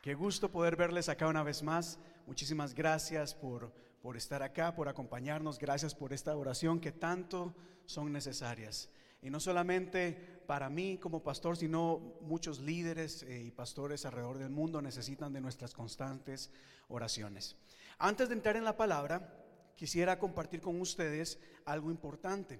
[0.00, 1.98] Qué gusto poder verles acá una vez más.
[2.26, 3.70] Muchísimas gracias por,
[4.00, 5.58] por estar acá, por acompañarnos.
[5.58, 8.88] Gracias por esta oración que tanto son necesarias.
[9.20, 14.48] Y no solamente para mí como pastor, sino muchos líderes eh, y pastores alrededor del
[14.48, 16.50] mundo necesitan de nuestras constantes
[16.88, 17.56] oraciones.
[17.98, 19.44] Antes de entrar en la palabra,
[19.76, 22.58] quisiera compartir con ustedes algo importante.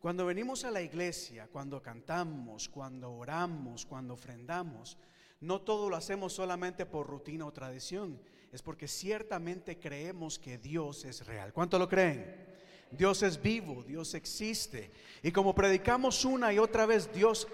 [0.00, 4.98] Cuando venimos a la iglesia, cuando cantamos, cuando oramos, cuando ofrendamos,
[5.40, 8.20] no todo lo hacemos solamente por rutina o tradición,
[8.52, 11.52] es porque ciertamente creemos que Dios es real.
[11.52, 12.48] ¿Cuánto lo creen?
[12.90, 14.90] Dios es vivo, Dios existe.
[15.22, 17.46] Y como predicamos una y otra vez, Dios,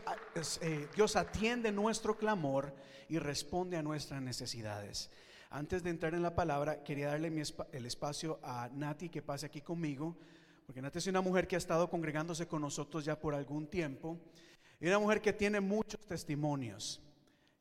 [0.62, 2.74] eh, Dios atiende nuestro clamor
[3.08, 5.10] y responde a nuestras necesidades.
[5.50, 7.30] Antes de entrar en la palabra, quería darle
[7.72, 10.16] el espacio a Nati que pase aquí conmigo,
[10.64, 14.18] porque Nati es una mujer que ha estado congregándose con nosotros ya por algún tiempo,
[14.80, 17.05] y una mujer que tiene muchos testimonios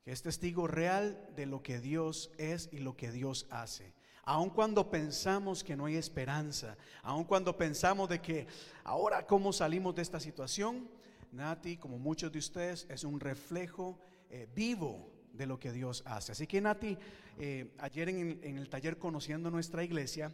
[0.06, 3.92] que es testigo real de lo que Dios es y lo que Dios hace.
[4.22, 8.46] Aun cuando pensamos que no hay esperanza, aun cuando pensamos de que
[8.84, 10.88] ahora cómo salimos de esta situación,
[11.32, 14.00] Nati, como muchos de ustedes, es un reflejo
[14.30, 16.34] eh, vivo de lo que Dios hace.
[16.34, 16.96] Así que Nati,
[17.40, 20.32] eh, ayer en, el taller Conociendo Nuestra Iglesia,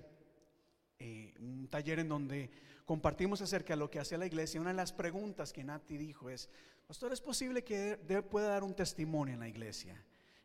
[0.99, 2.49] eh, un taller en donde
[2.91, 6.29] compartimos acerca de lo que hace la iglesia, una de las preguntas que Nati dijo
[6.29, 6.49] es,
[6.85, 7.95] Pastor, ¿es posible que
[8.29, 9.95] pueda dar un testimonio en la iglesia?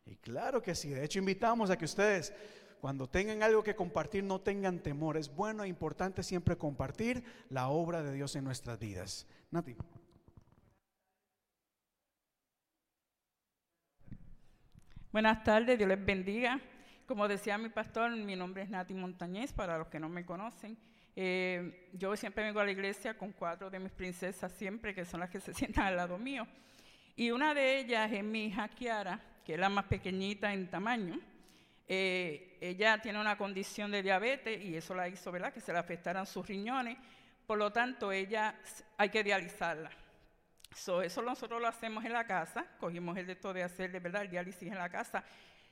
[0.05, 2.33] Y claro que sí, de hecho invitamos a que ustedes
[2.79, 5.17] cuando tengan algo que compartir no tengan temor.
[5.17, 9.27] Es bueno e importante siempre compartir la obra de Dios en nuestras vidas.
[9.51, 9.75] Nati.
[15.11, 16.61] Buenas tardes, Dios les bendiga.
[17.07, 20.86] Como decía mi pastor, mi nombre es Nati Montañez, para los que no me conocen.
[21.19, 25.19] Eh, yo siempre vengo a la iglesia con cuatro de mis princesas, siempre, que son
[25.19, 26.45] las que se sientan al lado mío.
[27.15, 31.19] Y una de ellas es mi hija Kiara, que es la más pequeñita en tamaño.
[31.87, 35.51] Eh, ella tiene una condición de diabetes y eso la hizo, ¿verdad?
[35.51, 36.99] Que se le afectaran sus riñones.
[37.47, 38.53] Por lo tanto, ella
[38.95, 39.89] hay que dializarla.
[40.69, 42.63] eso nosotros lo hacemos en la casa.
[42.79, 45.23] Cogimos el esto de hacer, de verdad, el diálisis en la casa.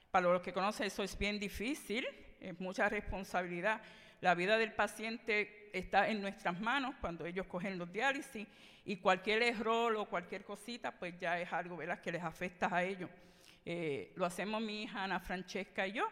[0.10, 2.08] Para los que conocen, eso es bien difícil,
[2.40, 3.80] es mucha responsabilidad.
[4.22, 8.48] La vida del paciente está en nuestras manos cuando ellos cogen los diálisis
[8.86, 12.00] y cualquier error o cualquier cosita, pues ya es algo ¿verdad?
[12.02, 13.10] que les afecta a ellos.
[13.66, 16.08] Eh, lo hacemos mi hija Ana Francesca y yo.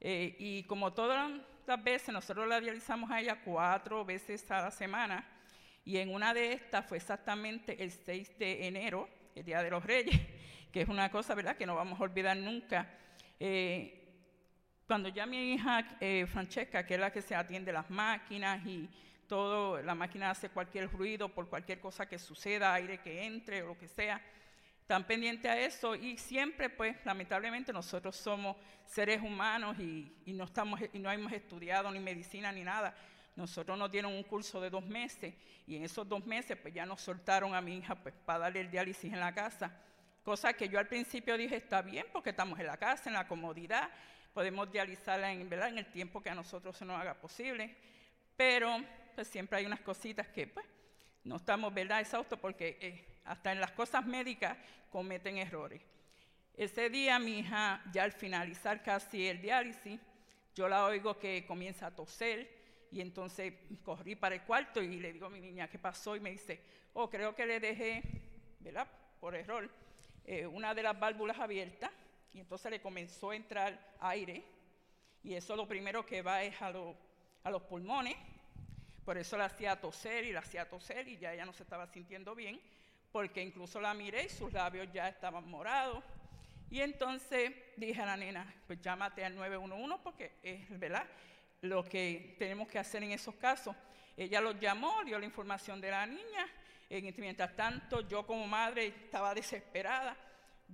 [0.00, 1.32] Eh, y como todas
[1.66, 5.26] las veces, nosotros la dializamos a ella cuatro veces a la semana.
[5.84, 9.84] Y en una de estas fue exactamente el 6 de enero, el Día de los
[9.84, 10.20] Reyes,
[10.72, 12.88] que es una cosa, ¿verdad?, que no vamos a olvidar nunca.
[13.40, 14.03] Eh,
[14.86, 18.88] cuando ya mi hija eh, Francesca, que es la que se atiende las máquinas y
[19.26, 23.68] todo, la máquina hace cualquier ruido por cualquier cosa que suceda, aire que entre o
[23.68, 24.20] lo que sea,
[24.84, 30.78] están pendientes a eso y siempre, pues, lamentablemente nosotros somos seres humanos y, no, estamos,
[30.92, 32.94] y no hemos estudiado ni medicina ni nada.
[33.34, 35.34] Nosotros nos dieron un curso de dos meses
[35.66, 38.60] y en esos dos meses, pues, ya nos soltaron a mi hija, pues, para darle
[38.60, 39.74] el diálisis en la casa.
[40.22, 43.26] Cosa que yo al principio dije, está bien, porque estamos en la casa, en la
[43.26, 43.88] comodidad,
[44.34, 47.74] podemos dializarla en, el tiempo que a nosotros se nos haga posible,
[48.36, 48.76] pero
[49.14, 50.66] pues, siempre hay unas cositas que pues,
[51.22, 52.00] no estamos ¿verdad?
[52.00, 54.58] exhaustos porque eh, hasta en las cosas médicas
[54.90, 55.80] cometen errores.
[56.52, 60.00] Ese día mi hija, ya al finalizar casi el diálisis,
[60.54, 62.48] yo la oigo que comienza a toser
[62.90, 63.54] y entonces
[63.84, 66.16] corrí para el cuarto y le digo a mi niña, ¿qué pasó?
[66.16, 66.60] Y me dice,
[66.92, 68.02] oh, creo que le dejé,
[68.60, 68.86] ¿verdad?
[69.20, 69.68] Por error,
[70.24, 71.90] eh, una de las válvulas abiertas
[72.34, 74.44] y entonces le comenzó a entrar aire
[75.22, 78.16] y eso lo primero que va es a, los pulmones,
[79.04, 81.86] por eso la hacía toser y la hacía toser y ya ella no se estaba
[81.86, 82.60] sintiendo bien,
[83.10, 86.04] porque incluso la miré y sus labios ya estaban morados.
[86.70, 91.06] Y entonces dije a la nena, pues llámate al 911 porque es, ¿verdad?
[91.64, 93.74] lo que tenemos que hacer en esos casos.
[94.16, 96.46] Ella los llamó, dio la información de la niña.
[97.16, 100.16] mientras tanto, yo como madre estaba desesperada.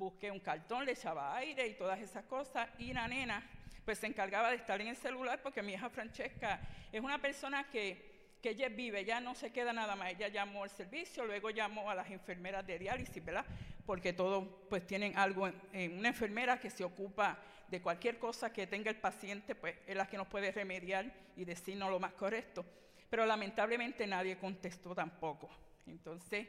[0.00, 2.70] Busqué un cartón, le echaba aire y todas esas cosas.
[2.78, 3.46] Y la nena,
[3.84, 6.58] pues se encargaba de estar en el celular porque mi hija Francesca
[6.90, 10.12] es una persona que que ella vive, ya no se queda nada más.
[10.12, 13.44] Ella llamó al servicio, luego llamó a las enfermeras de diálisis, ¿verdad?
[13.84, 17.38] Porque todos pues tienen algo, en, una enfermera que se ocupa
[17.68, 21.44] de cualquier cosa que tenga el paciente, pues es la que nos puede remediar y
[21.44, 22.64] decirnos lo más correcto.
[23.08, 25.50] Pero lamentablemente nadie contestó tampoco.
[25.86, 26.46] Entonces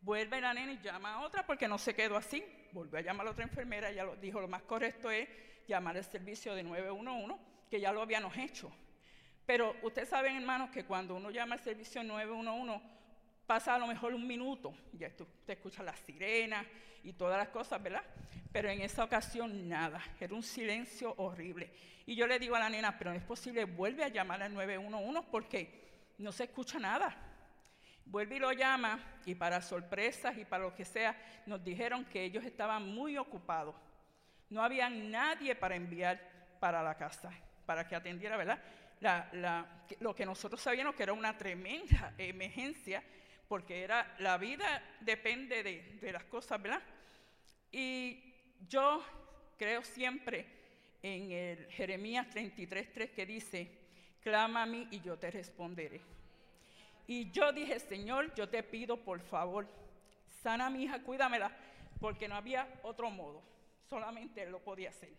[0.00, 2.42] vuelve la nena y llama a otra porque no se quedó así.
[2.72, 5.28] Volvió a llamar a otra enfermera, ella dijo lo más correcto es
[5.66, 7.34] llamar al servicio de 911,
[7.70, 8.70] que ya lo habíamos hecho.
[9.44, 12.84] Pero ustedes saben, hermanos, que cuando uno llama al servicio 911,
[13.46, 16.66] pasa a lo mejor un minuto, ya usted escucha las sirenas
[17.04, 18.02] y todas las cosas, ¿verdad?
[18.52, 21.70] Pero en esa ocasión nada, era un silencio horrible.
[22.06, 24.52] Y yo le digo a la nena, pero no es posible, vuelve a llamar al
[24.54, 25.86] 911 porque
[26.18, 27.25] no se escucha nada.
[28.06, 32.22] Vuelve y lo llama y para sorpresas y para lo que sea, nos dijeron que
[32.22, 33.74] ellos estaban muy ocupados.
[34.48, 36.20] No había nadie para enviar
[36.60, 37.30] para la casa,
[37.66, 38.62] para que atendiera, ¿verdad?
[40.00, 43.02] lo que nosotros sabíamos que era una tremenda emergencia,
[43.48, 46.82] porque era, la vida depende de, las cosas, ¿verdad?
[47.70, 48.34] Y
[48.68, 49.04] yo
[49.58, 50.46] creo siempre
[51.02, 53.70] en el Jeremías 33.3 que dice,
[54.22, 56.15] clama a mí y yo te responderé.
[57.06, 59.66] Y yo dije, Señor, yo te pido por favor,
[60.42, 61.50] sana a mi hija, cuídamela,
[62.00, 63.42] porque no había otro modo,
[63.88, 65.12] solamente lo podía hacer.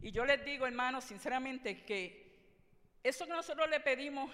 [0.00, 2.22] Y yo les digo, hermanos, sinceramente, que
[3.02, 4.30] eso que nosotros le pedimos,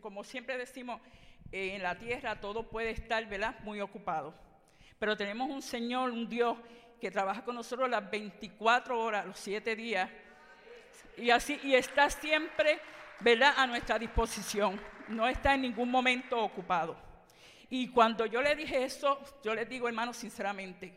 [0.00, 1.00] como siempre decimos,
[1.50, 3.58] eh, en la tierra todo puede estar, ¿verdad?
[3.60, 4.34] Muy ocupado.
[4.98, 6.58] Pero tenemos un Señor, un Dios,
[7.00, 10.10] que trabaja con nosotros las 24 horas, los 7 días,
[11.16, 12.80] y así, y está siempre,
[13.20, 14.80] ¿verdad?, a nuestra disposición.
[15.08, 16.96] No está en ningún momento ocupado.
[17.70, 20.94] Y cuando yo le dije eso, yo les digo, hermano, sinceramente,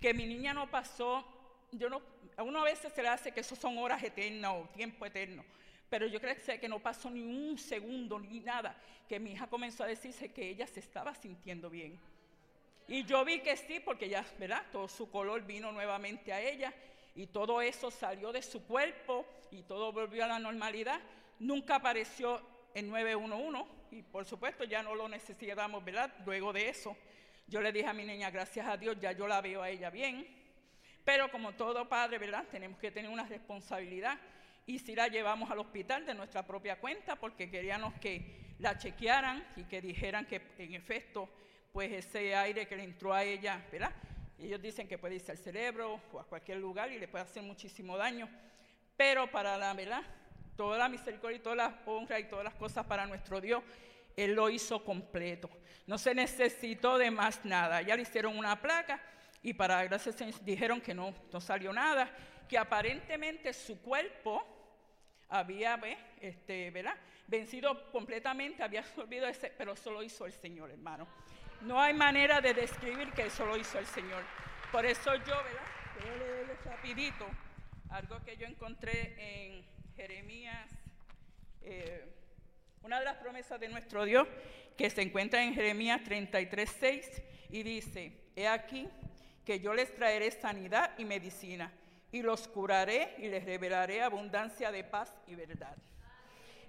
[0.00, 1.24] que mi niña no pasó,
[1.72, 2.00] yo no,
[2.36, 5.44] a uno a veces se le hace que eso son horas eternas o tiempo eterno.
[5.90, 8.76] Pero yo creo que no pasó ni un segundo ni nada
[9.08, 11.98] que mi hija comenzó a decirse que ella se estaba sintiendo bien.
[12.86, 14.64] Y yo vi que sí, porque ya, ¿verdad?
[14.70, 16.72] Todo su color vino nuevamente a ella
[17.14, 21.00] y todo eso salió de su cuerpo y todo volvió a la normalidad.
[21.38, 22.40] Nunca apareció
[22.74, 26.12] en 911 y por supuesto ya no lo necesitamos, ¿verdad?
[26.24, 26.96] Luego de eso,
[27.46, 29.90] yo le dije a mi niña, gracias a Dios, ya yo la veo a ella
[29.90, 30.26] bien.
[31.04, 32.44] Pero como todo padre, ¿verdad?
[32.50, 34.18] Tenemos que tener una responsabilidad
[34.66, 39.46] y si la llevamos al hospital de nuestra propia cuenta porque queríamos que la chequearan
[39.56, 41.28] y que dijeran que en efecto
[41.72, 43.92] pues ese aire que le entró a ella, ¿verdad?
[44.38, 47.42] Ellos dicen que puede irse al cerebro o a cualquier lugar y le puede hacer
[47.42, 48.28] muchísimo daño,
[48.96, 50.02] pero para la verdad,
[50.56, 53.62] toda la misericordia y toda la honra y todas las cosas para nuestro Dios,
[54.16, 55.50] Él lo hizo completo.
[55.86, 57.82] No se necesitó de más nada.
[57.82, 59.00] Ya le hicieron una placa
[59.42, 62.10] y para gracias dijeron que no, no salió nada,
[62.48, 64.46] que aparentemente su cuerpo
[65.28, 65.78] había
[66.20, 66.96] este, ¿verdad?
[67.26, 71.06] vencido completamente, había absorbido ese, pero eso lo hizo el Señor, hermano.
[71.62, 74.22] No hay manera de describir que eso lo hizo el Señor.
[74.70, 75.64] Por eso yo, ¿verdad?
[76.00, 77.26] Voy a rapidito
[77.90, 79.64] algo que yo encontré en
[79.96, 80.70] Jeremías,
[81.62, 82.04] eh,
[82.82, 84.26] una de las promesas de nuestro Dios
[84.76, 88.88] que se encuentra en Jeremías 33, 6 y dice, he aquí
[89.44, 91.72] que yo les traeré sanidad y medicina
[92.10, 95.76] y los curaré y les revelaré abundancia de paz y verdad.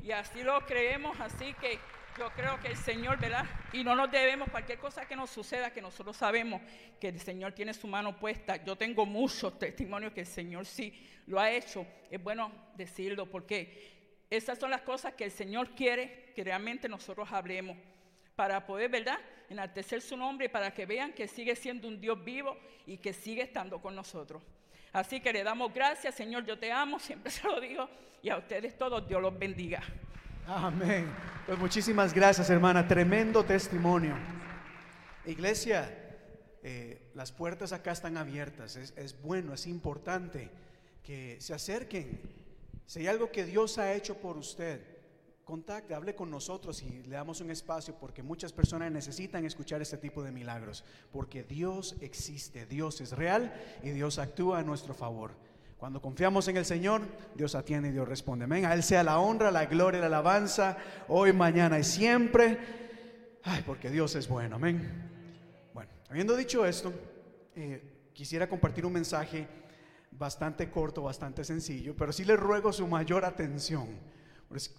[0.04, 1.80] Y así lo creemos, así que
[2.18, 3.46] yo creo que el Señor, ¿verdad?
[3.74, 6.62] Y no nos debemos, cualquier cosa que nos suceda, que nosotros sabemos
[7.00, 8.64] que el Señor tiene su mano puesta.
[8.64, 10.94] Yo tengo muchos testimonios que el Señor sí
[11.28, 11.86] lo ha hecho.
[12.10, 13.96] Es bueno decirlo porque
[14.30, 17.78] esas son las cosas que el Señor quiere que realmente nosotros hablemos
[18.36, 19.20] para poder, ¿verdad?,
[19.50, 23.14] enaltecer su nombre y para que vean que sigue siendo un Dios vivo y que
[23.14, 24.44] sigue estando con nosotros.
[24.92, 27.90] Así que le damos gracias, Señor, yo te amo, siempre se lo digo,
[28.22, 29.82] y a ustedes todos, Dios los bendiga.
[30.48, 31.12] Amén.
[31.46, 34.16] Pues muchísimas gracias, hermana, tremendo testimonio.
[35.26, 35.92] Iglesia,
[36.62, 40.50] eh, las puertas acá están abiertas, es, es bueno, es importante
[41.06, 42.20] que se acerquen.
[42.86, 44.82] Si hay algo que Dios ha hecho por usted,
[45.44, 49.98] contacte, hable con nosotros y le damos un espacio porque muchas personas necesitan escuchar este
[49.98, 53.54] tipo de milagros, porque Dios existe, Dios es real
[53.84, 55.32] y Dios actúa a nuestro favor.
[55.78, 57.02] Cuando confiamos en el Señor,
[57.36, 58.46] Dios atiende y Dios responde.
[58.46, 58.66] Amén.
[58.66, 60.78] A Él sea la honra, la gloria, la alabanza,
[61.08, 62.58] hoy, mañana y siempre.
[63.44, 64.56] Ay, porque Dios es bueno.
[64.56, 65.12] Amén.
[65.74, 66.92] Bueno, habiendo dicho esto,
[67.56, 69.48] eh, quisiera compartir un mensaje
[70.18, 74.16] bastante corto, bastante sencillo, pero sí le ruego su mayor atención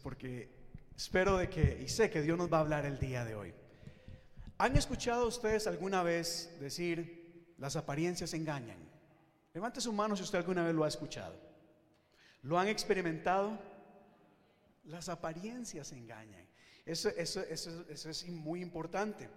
[0.02, 0.48] porque
[0.96, 3.54] espero de que, y sé que Dios nos va a hablar el día de hoy.
[4.58, 8.78] ¿Han escuchado ustedes alguna vez decir, las apariencias engañan?
[9.52, 11.34] Levante su mano si usted alguna vez lo ha escuchado.
[12.42, 13.58] ¿Lo han experimentado?
[14.84, 16.46] Las apariencias engañan.
[16.86, 19.28] Eso, eso, eso, eso es muy importante.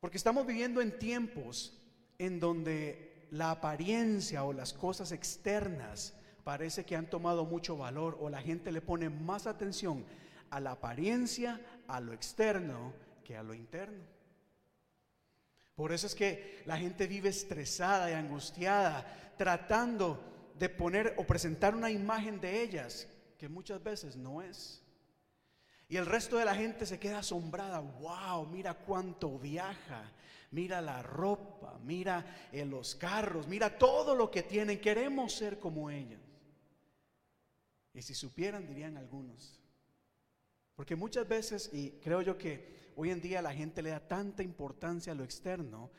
[0.00, 1.80] Porque estamos viviendo en tiempos
[2.18, 6.12] en donde la apariencia o las cosas externas
[6.44, 10.04] parece que han tomado mucho valor o la gente le pone más atención
[10.50, 11.58] a la apariencia,
[11.88, 12.92] a lo externo,
[13.24, 14.04] que a lo interno.
[15.74, 21.74] Por eso es que la gente vive estresada y angustiada, tratando de poner o presentar
[21.74, 23.08] una imagen de ellas
[23.38, 24.82] que muchas veces no es.
[25.88, 27.80] Y el resto de la gente se queda asombrada.
[27.80, 30.12] Wow, mira cuánto viaja.
[30.52, 34.80] Mira la ropa, mira en los carros, mira todo lo que tienen.
[34.80, 36.20] Queremos ser como ellos.
[37.94, 39.60] Y si supieran, dirían algunos.
[40.74, 44.42] Porque muchas veces, y creo yo que hoy en día la gente le da tanta
[44.42, 45.90] importancia a lo externo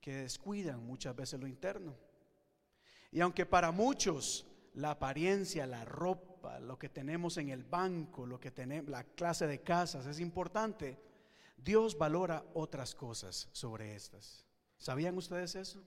[0.00, 1.96] que descuidan muchas veces lo interno.
[3.12, 8.40] Y aunque para muchos la apariencia, la ropa, lo que tenemos en el banco, lo
[8.40, 11.09] que tenemos, la clase de casas es importante.
[11.62, 14.44] Dios valora otras cosas sobre estas.
[14.78, 15.82] ¿Sabían ustedes eso?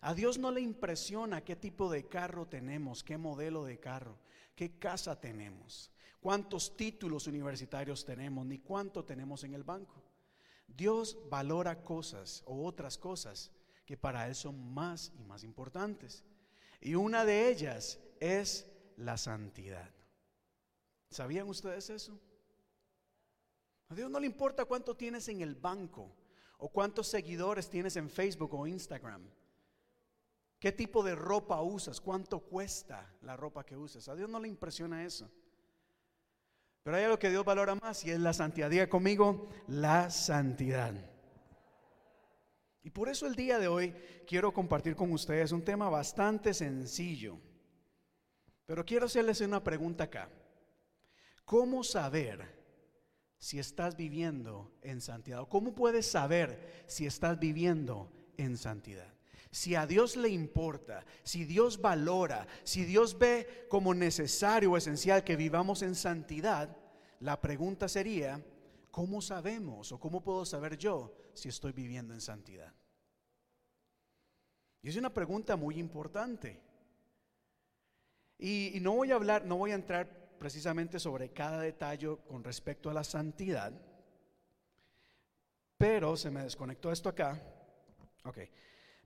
[0.00, 4.16] A Dios no le impresiona qué tipo de carro tenemos, qué modelo de carro,
[4.54, 10.02] qué casa tenemos, cuántos títulos universitarios tenemos, ni cuánto tenemos en el banco.
[10.66, 13.50] Dios valora cosas o otras cosas
[13.84, 16.24] que para Él son más y más importantes.
[16.80, 19.90] Y una de ellas es la santidad.
[21.10, 22.20] ¿Sabían ustedes eso?
[23.88, 26.14] A Dios no le importa cuánto tienes en el banco
[26.58, 29.22] o cuántos seguidores tienes en Facebook o Instagram.
[30.58, 32.00] ¿Qué tipo de ropa usas?
[32.00, 34.08] ¿Cuánto cuesta la ropa que usas?
[34.08, 35.30] A Dios no le impresiona eso.
[36.82, 38.68] Pero hay algo que Dios valora más y es la santidad.
[38.68, 40.94] Diga conmigo, la santidad.
[42.82, 43.94] Y por eso el día de hoy
[44.26, 47.38] quiero compartir con ustedes un tema bastante sencillo.
[48.66, 50.28] Pero quiero hacerles una pregunta acá.
[51.44, 52.57] ¿Cómo saber
[53.38, 55.46] si estás viviendo en santidad?
[55.48, 59.12] ¿Cómo puedes saber si estás viviendo en santidad?
[59.50, 65.24] Si a Dios le importa, si Dios valora, si Dios ve como necesario o esencial
[65.24, 66.76] que vivamos en santidad,
[67.20, 68.44] la pregunta sería,
[68.90, 72.74] ¿cómo sabemos o cómo puedo saber yo si estoy viviendo en santidad?
[74.82, 76.60] Y es una pregunta muy importante.
[78.38, 82.90] Y, no voy a hablar, no voy a entrar precisamente sobre cada detalle con respecto
[82.90, 83.72] a la santidad,
[85.76, 87.40] pero se me desconectó esto acá.
[88.24, 88.38] Ok.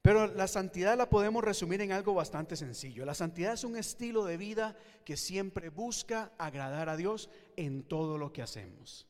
[0.00, 3.04] Pero la santidad la podemos resumir en algo bastante sencillo.
[3.04, 8.18] La santidad es un estilo de vida que siempre busca agradar a Dios en todo
[8.18, 9.06] lo que hacemos.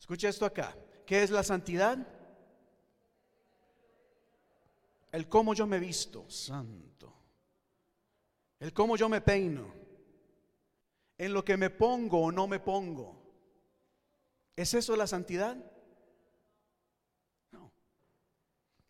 [0.00, 0.76] Escucha esto acá.
[1.06, 1.98] ¿Qué es la santidad?
[5.12, 7.14] El cómo yo me visto, santo.
[8.58, 9.85] El cómo yo me peino.
[11.18, 13.22] En lo que me pongo o no me pongo.
[14.54, 15.56] ¿Es eso la santidad?
[17.50, 17.72] No.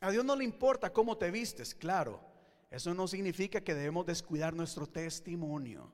[0.01, 2.21] A Dios no le importa cómo te vistes, claro.
[2.71, 5.93] Eso no significa que debemos descuidar nuestro testimonio.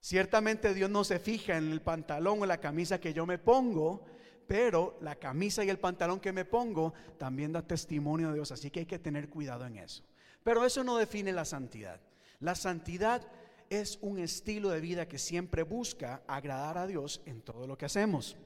[0.00, 4.04] Ciertamente Dios no se fija en el pantalón o la camisa que yo me pongo,
[4.48, 8.70] pero la camisa y el pantalón que me pongo también da testimonio de Dios, así
[8.70, 10.02] que hay que tener cuidado en eso.
[10.42, 12.00] Pero eso no define la santidad.
[12.40, 13.22] La santidad
[13.72, 17.86] es un estilo de vida que siempre busca agradar a Dios en todo lo que
[17.86, 18.36] hacemos.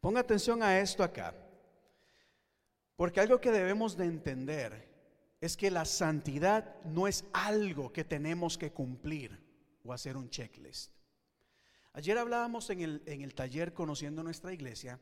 [0.00, 1.34] Ponga atención a esto acá,
[2.96, 4.88] porque algo que debemos de entender
[5.42, 9.38] es que la santidad no es algo que tenemos que cumplir
[9.84, 10.90] o hacer un checklist.
[11.92, 14.98] Ayer hablábamos en el, en el taller Conociendo nuestra iglesia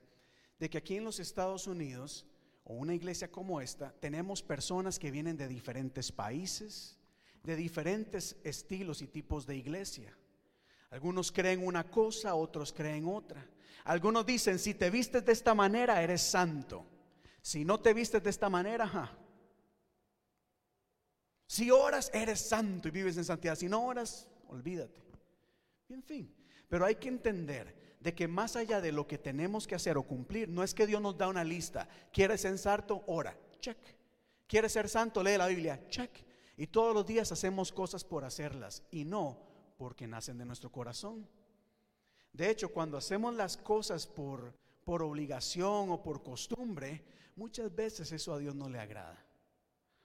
[0.58, 2.26] de que aquí en los Estados Unidos,
[2.64, 6.98] o una iglesia como esta, tenemos personas que vienen de diferentes países,
[7.43, 10.16] de diferentes estilos y tipos de iglesia.
[10.90, 13.47] Algunos creen una cosa, otros creen otra.
[13.84, 16.86] Algunos dicen, si te vistes de esta manera, eres santo.
[17.40, 19.11] Si no te vistes de esta manera,
[21.47, 23.57] si oras, eres santo y vives en santidad.
[23.57, 25.03] Si no oras, olvídate.
[25.88, 26.34] Y en fin,
[26.68, 30.03] pero hay que entender de que más allá de lo que tenemos que hacer o
[30.03, 31.88] cumplir, no es que Dios nos da una lista.
[32.12, 33.05] ¿Quieres ser santo?
[33.07, 33.36] Ora.
[33.61, 33.78] Check.
[34.47, 35.22] ¿Quieres ser santo?
[35.22, 35.86] Lee la Biblia.
[35.88, 36.11] Check.
[36.57, 39.38] Y todos los días hacemos cosas por hacerlas y no
[39.78, 41.26] porque nacen de nuestro corazón.
[42.32, 47.05] De hecho, cuando hacemos las cosas por, por obligación o por costumbre,
[47.36, 49.24] muchas veces eso a Dios no le agrada.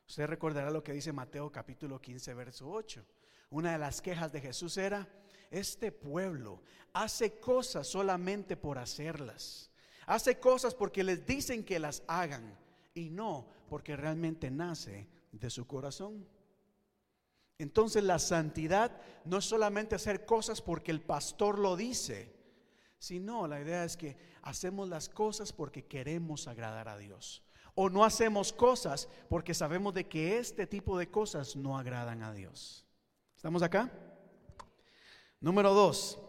[0.08, 3.06] Usted recordará lo que dice Mateo capítulo 15, verso 8.
[3.50, 5.08] Una de las quejas de Jesús era,
[5.52, 6.62] este pueblo
[6.93, 9.70] hace cosas solamente por hacerlas.
[10.06, 12.58] Hace cosas porque les dicen que las hagan
[12.93, 16.26] y no porque realmente nace de su corazón.
[17.60, 18.91] Entonces la santidad
[19.26, 22.34] no es solamente hacer cosas porque el pastor lo dice,
[22.99, 27.43] sino la idea es que hacemos las cosas porque queremos agradar a Dios.
[27.74, 32.34] O no hacemos cosas porque sabemos de que este tipo de cosas no agradan a
[32.34, 32.86] Dios.
[33.36, 33.91] ¿Estamos acá?
[35.39, 36.20] Número dos,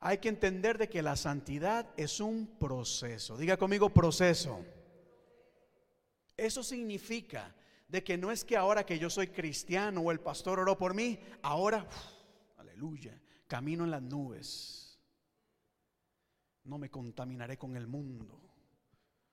[0.00, 3.36] hay que entender de que la santidad es un proceso.
[3.36, 4.64] Diga conmigo proceso.
[6.36, 7.54] Eso significa
[7.88, 10.94] de que no es que ahora que yo soy cristiano o el pastor oró por
[10.94, 11.86] mí, ahora,
[12.58, 15.00] aleluya, camino en las nubes.
[16.64, 18.40] No me contaminaré con el mundo.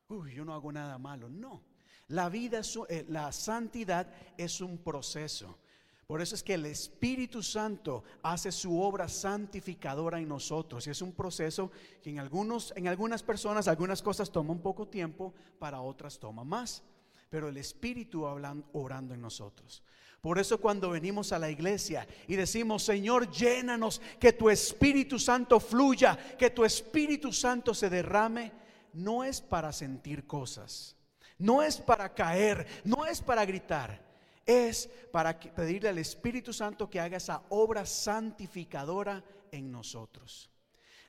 [0.07, 1.27] Uy, yo no hago nada malo.
[1.27, 1.63] No.
[2.07, 5.59] La vida, eh, la santidad es un proceso.
[6.07, 10.87] Por eso es que el Espíritu Santo hace su obra santificadora en nosotros.
[10.87, 14.87] Y es un proceso que en, algunos, en algunas personas, algunas cosas toma un poco
[14.87, 16.83] tiempo, para otras toma más
[17.29, 19.83] pero el Espíritu hablando, orando en nosotros.
[20.25, 25.59] Por eso cuando venimos a la iglesia y decimos, Señor, llénanos, que tu Espíritu Santo
[25.59, 28.51] fluya, que tu Espíritu Santo se derrame,
[28.93, 30.95] no es para sentir cosas,
[31.37, 34.03] no es para caer, no es para gritar,
[34.45, 40.49] es para pedirle al Espíritu Santo que haga esa obra santificadora en nosotros.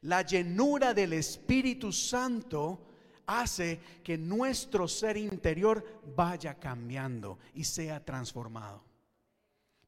[0.02, 2.86] La llenura del Espíritu Santo
[3.26, 8.82] hace que nuestro ser interior vaya cambiando y sea transformado.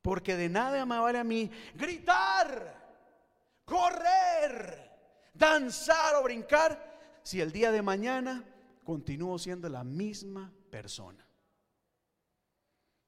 [0.03, 2.74] Porque de nada me vale a mí gritar,
[3.64, 4.91] correr,
[5.34, 8.45] danzar o brincar si el día de mañana
[8.84, 11.28] continúo siendo la misma persona.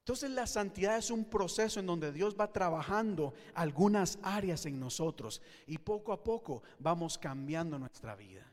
[0.01, 5.41] Entonces la santidad es un proceso en donde Dios va trabajando algunas áreas en nosotros
[5.67, 8.50] y poco a poco vamos cambiando nuestra vida.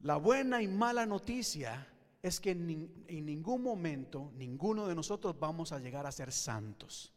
[0.00, 1.86] La buena y mala noticia
[2.22, 7.12] es que en, ningún momento ninguno de nosotros vamos a llegar a ser santos.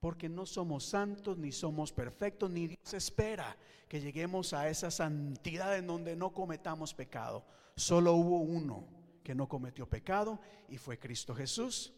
[0.00, 3.56] Porque no somos santos ni somos perfectos, ni Dios espera
[3.88, 7.44] que lleguemos a esa santidad en donde no cometamos pecado.
[7.74, 8.86] Solo hubo uno
[9.22, 10.38] que no cometió pecado
[10.68, 11.94] y fue Cristo Jesús.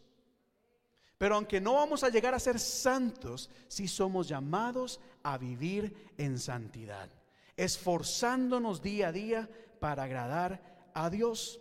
[1.17, 6.39] Pero aunque no vamos a llegar a ser santos, sí somos llamados a vivir en
[6.39, 7.09] santidad,
[7.57, 9.49] esforzándonos día a día
[9.79, 11.59] para agradar a Dios.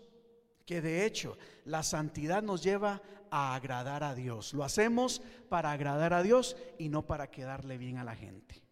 [0.65, 3.01] Que de hecho la santidad nos lleva
[3.31, 4.53] a agradar a Dios.
[4.55, 8.63] Lo hacemos para agradar a Dios y no para quedarle bien a la gente.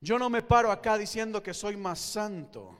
[0.00, 2.78] Yo no me paro acá diciendo que soy más santo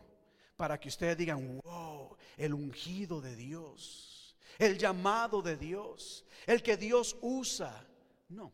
[0.57, 6.77] para que ustedes digan, wow, el ungido de Dios, el llamado de Dios, el que
[6.77, 7.87] Dios usa.
[8.29, 8.53] No,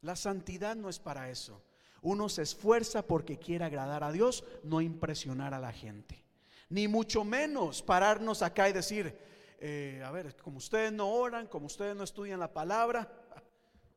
[0.00, 1.62] la santidad no es para eso.
[2.06, 6.24] Uno se esfuerza porque quiere agradar a Dios, no impresionar a la gente.
[6.68, 9.18] Ni mucho menos pararnos acá y decir,
[9.58, 13.10] eh, a ver, como ustedes no oran, como ustedes no estudian la palabra,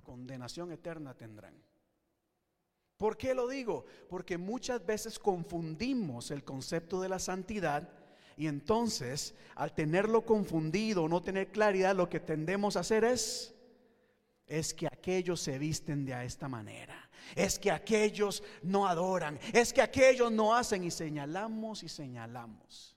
[0.01, 1.53] condenación eterna tendrán.
[2.97, 3.85] ¿Por qué lo digo?
[4.09, 7.89] Porque muchas veces confundimos el concepto de la santidad
[8.35, 13.53] y entonces al tenerlo confundido, no tener claridad, lo que tendemos a hacer es
[14.47, 19.81] es que aquellos se visten de esta manera es que aquellos no adoran, es que
[19.81, 22.95] aquellos no hacen y señalamos y señalamos.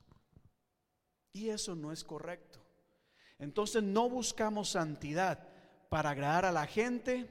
[1.33, 2.61] Y eso no es correcto.
[3.39, 5.49] Entonces no buscamos santidad
[5.89, 7.29] para agradar a la gente,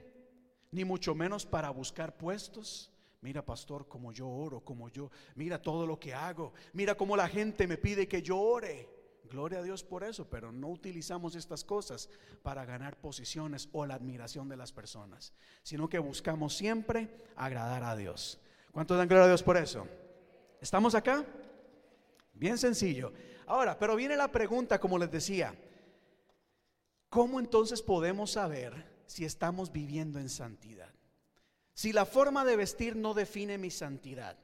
[0.71, 2.91] ni mucho menos para buscar puestos.
[3.21, 7.27] Mira, pastor, como yo oro, como yo, mira todo lo que hago, mira cómo la
[7.27, 9.00] gente me pide que yo ore.
[9.29, 12.09] Gloria a Dios por eso, pero no utilizamos estas cosas
[12.43, 15.33] para ganar posiciones o la admiración de las personas,
[15.63, 18.39] sino que buscamos siempre agradar a Dios.
[18.71, 19.87] ¿Cuántos dan gloria a Dios por eso?
[20.59, 21.25] ¿Estamos acá?
[22.33, 23.13] Bien sencillo.
[23.47, 25.53] Ahora, pero viene la pregunta, como les decía,
[27.09, 30.93] ¿cómo entonces podemos saber si estamos viviendo en santidad?
[31.73, 34.37] Si la forma de vestir no define mi santidad,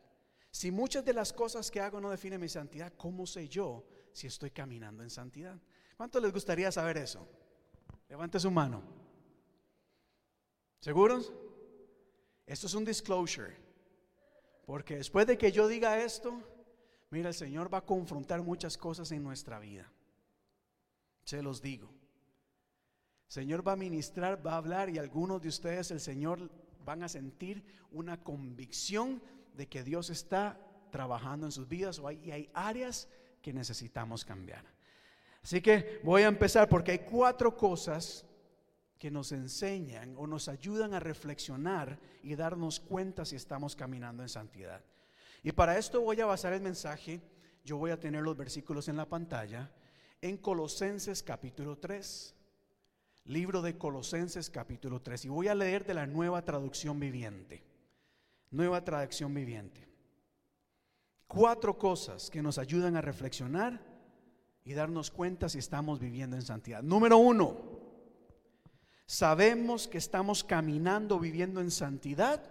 [0.52, 3.86] si muchas de las cosas que hago no definen mi santidad, ¿cómo sé yo
[4.18, 5.56] si estoy caminando en santidad.
[5.96, 7.28] ¿Cuánto les gustaría saber eso?
[8.10, 8.82] Levante su mano.
[10.80, 11.32] ¿Seguros?
[12.48, 13.56] Esto es un disclosure.
[14.66, 16.42] Porque después de que yo diga esto,
[17.12, 19.88] mira, el Señor va a confrontar muchas cosas en nuestra vida.
[21.24, 21.88] Se los digo.
[23.28, 26.50] El Señor va a ministrar, va a hablar y algunos de ustedes, el Señor,
[26.84, 29.22] van a sentir una convicción
[29.54, 33.08] de que Dios está trabajando en sus vidas o hay, hay áreas
[33.42, 34.66] que necesitamos cambiar.
[35.44, 38.26] Así que voy a empezar porque hay cuatro cosas
[38.98, 44.30] que nos enseñan o nos ayudan a reflexionar y darnos cuenta si estamos caminando en
[44.30, 44.84] santidad.
[45.44, 47.22] Y para esto voy a basar el mensaje,
[47.64, 49.72] yo voy a tener los versículos en la pantalla,
[50.22, 52.34] en Colosenses capítulo 3.
[53.26, 55.26] Libro de Colosenses capítulo 3.
[55.26, 57.64] Y voy a leer de la nueva traducción viviente.
[58.52, 59.87] Nueva traducción viviente.
[61.28, 63.82] Cuatro cosas que nos ayudan a reflexionar
[64.64, 66.82] y darnos cuenta si estamos viviendo en santidad.
[66.82, 67.58] Número uno,
[69.06, 72.42] sabemos que estamos caminando, viviendo en santidad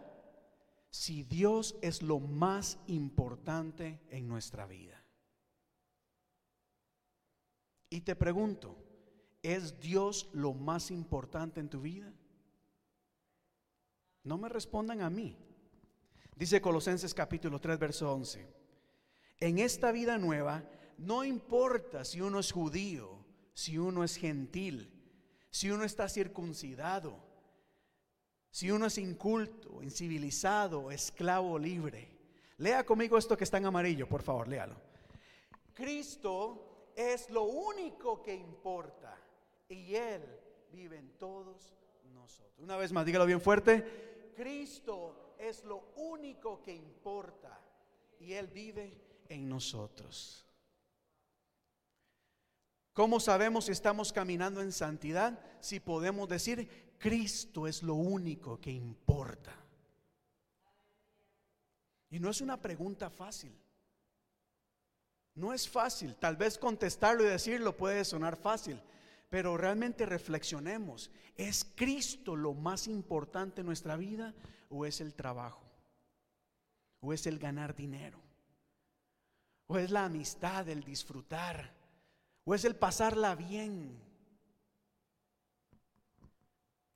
[0.90, 5.02] si Dios es lo más importante en nuestra vida.
[7.90, 8.76] Y te pregunto,
[9.42, 12.12] ¿es Dios lo más importante en tu vida?
[14.24, 15.36] No me respondan a mí.
[16.34, 18.65] Dice Colosenses capítulo 3, verso 11.
[19.38, 20.64] En esta vida nueva,
[20.98, 24.92] no importa si uno es judío, si uno es gentil,
[25.50, 27.18] si uno está circuncidado,
[28.50, 32.10] si uno es inculto, incivilizado, esclavo libre.
[32.58, 34.76] Lea conmigo esto que está en amarillo, por favor, léalo.
[35.74, 39.18] Cristo es lo único que importa
[39.68, 40.22] y Él
[40.72, 41.76] vive en todos
[42.14, 42.54] nosotros.
[42.58, 44.32] Una vez más, dígalo bien fuerte.
[44.34, 47.60] Cristo es lo único que importa
[48.18, 50.46] y Él vive en nosotros.
[52.92, 55.38] ¿Cómo sabemos si estamos caminando en santidad?
[55.60, 59.54] Si podemos decir, Cristo es lo único que importa.
[62.08, 63.54] Y no es una pregunta fácil.
[65.34, 66.16] No es fácil.
[66.16, 68.80] Tal vez contestarlo y decirlo puede sonar fácil,
[69.28, 71.10] pero realmente reflexionemos.
[71.36, 74.34] ¿Es Cristo lo más importante en nuestra vida
[74.70, 75.62] o es el trabajo?
[77.00, 78.25] ¿O es el ganar dinero?
[79.66, 81.74] ¿O es la amistad, el disfrutar?
[82.44, 84.00] ¿O es el pasarla bien?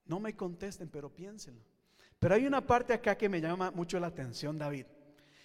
[0.04, 1.64] No me contesten, pero piénsenlo.
[2.18, 4.86] Pero hay una parte acá que me llama mucho la atención, David.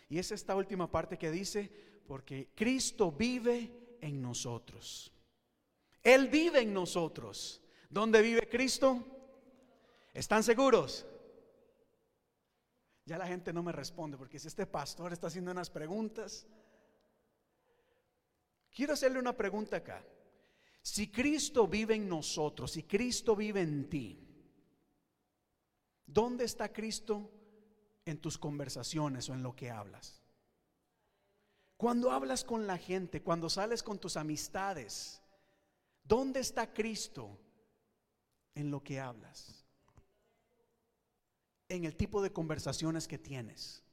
[0.09, 1.71] Y es esta última parte que dice,
[2.07, 5.11] porque Cristo vive en nosotros.
[6.03, 7.61] Él vive en nosotros.
[7.89, 9.03] ¿Dónde vive Cristo?
[10.13, 11.05] ¿Están seguros?
[13.05, 16.47] Ya la gente no me responde porque si este pastor está haciendo unas preguntas,
[18.75, 20.05] quiero hacerle una pregunta acá.
[20.81, 24.19] Si Cristo vive en nosotros, si Cristo vive en ti,
[26.05, 27.31] ¿dónde está Cristo
[28.05, 30.21] en tus conversaciones o en lo que hablas?
[31.77, 35.21] Cuando hablas con la gente, cuando sales con tus amistades,
[36.03, 37.39] ¿dónde está Cristo
[38.53, 39.65] en lo que hablas?
[41.67, 43.84] En el tipo de conversaciones que tienes.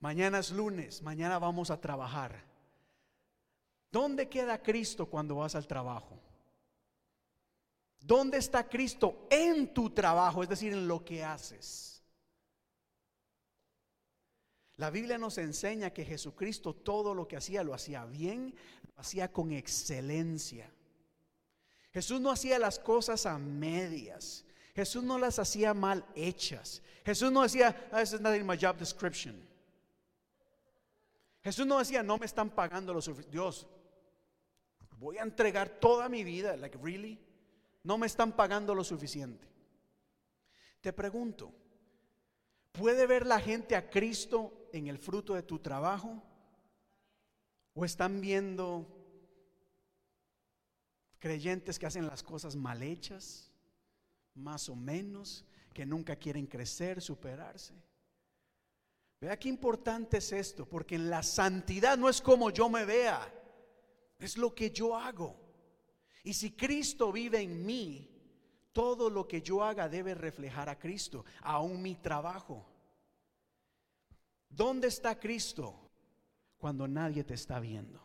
[0.00, 2.44] Mañana es lunes, mañana vamos a trabajar.
[3.90, 6.20] ¿Dónde queda Cristo cuando vas al trabajo?
[8.00, 10.42] ¿Dónde está Cristo en tu trabajo?
[10.42, 12.02] Es decir, en lo que haces.
[14.76, 18.54] La Biblia nos enseña que Jesucristo todo lo que hacía lo hacía bien,
[18.94, 20.70] lo hacía con excelencia.
[21.92, 24.44] Jesús no hacía las cosas a medias.
[24.74, 26.82] Jesús no las hacía mal hechas.
[27.06, 29.45] Jesús no decía, ah, this is not in my job description.
[31.46, 33.30] Jesús no decía, no me están pagando lo suficiente.
[33.30, 33.68] Dios,
[34.98, 36.56] voy a entregar toda mi vida.
[36.56, 37.20] Like, really?
[37.84, 39.46] No me están pagando lo suficiente.
[40.80, 41.54] Te pregunto,
[42.72, 46.20] ¿puede ver la gente a Cristo en el fruto de tu trabajo?
[47.74, 48.84] ¿O están viendo
[51.20, 53.52] creyentes que hacen las cosas mal hechas,
[54.34, 57.72] más o menos, que nunca quieren crecer, superarse?
[59.20, 63.32] Vea qué importante es esto, porque en la santidad no es como yo me vea,
[64.18, 65.40] es lo que yo hago.
[66.22, 68.10] Y si Cristo vive en mí,
[68.72, 72.66] todo lo que yo haga debe reflejar a Cristo, aún mi trabajo.
[74.50, 75.90] ¿Dónde está Cristo
[76.58, 78.02] cuando nadie te está viendo?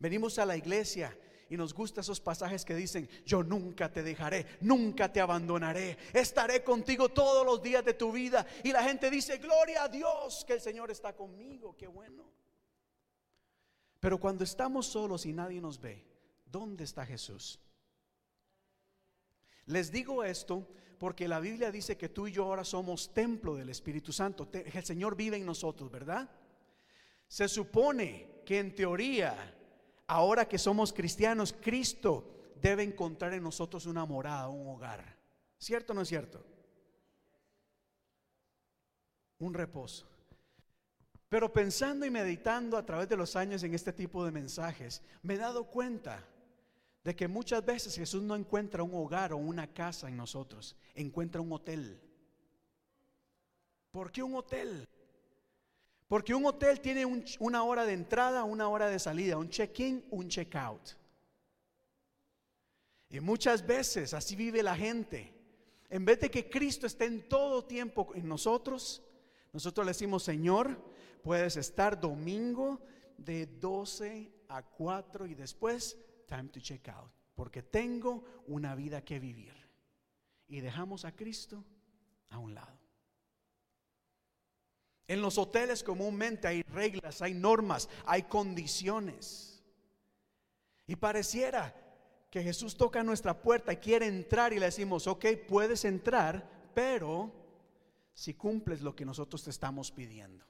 [0.00, 1.16] Venimos a la iglesia
[1.50, 6.62] y nos gustan esos pasajes que dicen, yo nunca te dejaré, nunca te abandonaré, estaré
[6.62, 8.46] contigo todos los días de tu vida.
[8.62, 12.24] Y la gente dice, gloria a Dios que el Señor está conmigo, qué bueno.
[14.00, 16.04] Pero cuando estamos solos y nadie nos ve,
[16.44, 17.58] ¿dónde está Jesús?
[19.66, 20.66] Les digo esto
[20.98, 24.48] porque la Biblia dice que tú y yo ahora somos templo del Espíritu Santo.
[24.52, 26.28] El Señor vive en nosotros, ¿verdad?
[27.26, 29.57] Se supone que en teoría
[30.08, 35.16] ahora que somos cristianos, Cristo debe encontrar en nosotros una morada, un hogar.
[35.58, 36.44] ¿Cierto o no es cierto?
[39.38, 40.06] Un reposo.
[41.28, 45.34] Pero pensando y meditando a través de los años en este tipo de mensajes, me
[45.34, 46.24] he dado cuenta
[47.04, 51.40] de que muchas veces Jesús no encuentra un hogar o una casa en nosotros, encuentra
[51.40, 52.00] un hotel.
[53.90, 54.88] ¿Por qué un hotel?
[56.08, 57.04] Porque un hotel tiene
[57.38, 60.92] una hora de entrada, una hora de salida, un check-in, un check-out.
[63.10, 65.34] Y muchas veces así vive la gente.
[65.90, 69.02] En vez de que Cristo esté en todo tiempo en nosotros,
[69.52, 70.82] nosotros le decimos, Señor,
[71.22, 72.80] puedes estar domingo
[73.18, 79.18] de 12 a 4 y después, time to check out, porque tengo una vida que
[79.18, 79.54] vivir.
[80.46, 81.64] Y dejamos a Cristo
[82.30, 82.77] a un lado.
[85.08, 89.64] En los hoteles comúnmente hay reglas, hay normas, hay condiciones.
[90.86, 91.74] Y pareciera
[92.30, 97.32] que Jesús toca nuestra puerta y quiere entrar y le decimos, ok, puedes entrar, pero
[98.12, 100.44] si cumples lo que nosotros te estamos pidiendo.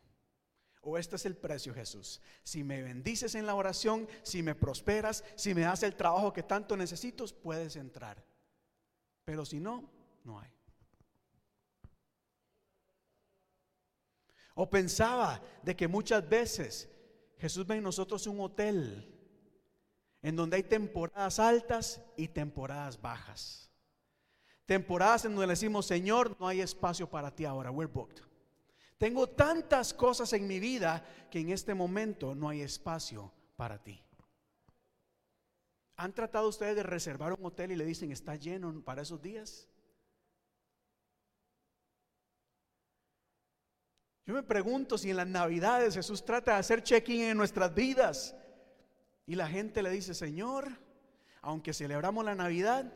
[0.82, 2.20] O este es el precio, Jesús.
[2.42, 6.42] Si me bendices en la oración, si me prosperas, si me das el trabajo que
[6.42, 8.24] tanto necesito, puedes entrar.
[9.24, 9.88] Pero si no,
[10.24, 10.57] no hay.
[14.60, 16.88] O pensaba de que muchas veces
[17.38, 19.06] Jesús ve en nosotros un hotel
[20.20, 23.70] en donde hay temporadas altas y temporadas bajas.
[24.66, 28.20] Temporadas en donde le decimos, Señor, no hay espacio para ti ahora, we're booked.
[28.98, 34.02] Tengo tantas cosas en mi vida que en este momento no hay espacio para ti.
[35.98, 39.68] ¿Han tratado ustedes de reservar un hotel y le dicen está lleno para esos días?
[44.28, 48.36] Yo me pregunto si en las navidades Jesús trata de hacer check-in en nuestras vidas
[49.26, 50.68] y la gente le dice, Señor,
[51.40, 52.92] aunque celebramos la Navidad,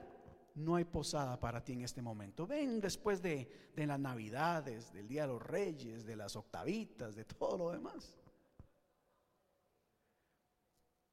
[0.54, 2.46] no hay posada para ti en este momento.
[2.46, 7.24] Ven después de, de las Navidades, del Día de los Reyes, de las octavitas, de
[7.24, 8.14] todo lo demás.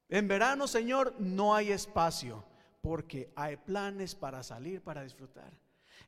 [0.10, 2.44] En verano, Señor, no hay espacio
[2.82, 5.54] porque hay planes para salir, para disfrutar.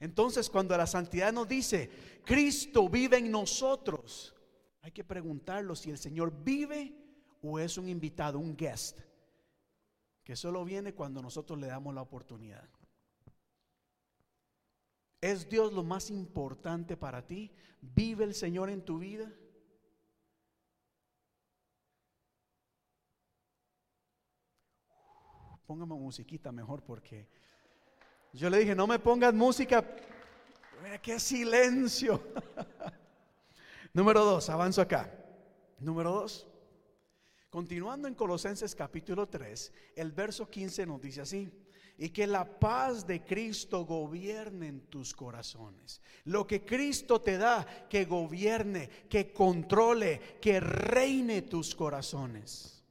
[0.01, 1.87] Entonces, cuando la santidad nos dice,
[2.25, 4.33] Cristo vive en nosotros,
[4.81, 6.91] hay que preguntarlo si el Señor vive
[7.43, 8.99] o es un invitado, un guest,
[10.23, 12.67] que solo viene cuando nosotros le damos la oportunidad.
[15.21, 17.51] ¿Es Dios lo más importante para ti?
[17.79, 19.31] ¿Vive el Señor en tu vida?
[25.67, 27.29] Póngame musiquita mejor porque
[28.33, 29.85] yo le dije, no me pongas música.
[30.83, 32.21] Mira qué silencio.
[33.93, 35.11] Número dos, avanzo acá.
[35.79, 36.47] Número dos.
[37.49, 41.51] Continuando en Colosenses capítulo 3, el verso 15 nos dice así
[41.97, 46.01] y que la paz de Cristo gobierne en tus corazones.
[46.23, 52.83] Lo que Cristo te da, que gobierne, que controle, que reine tus corazones.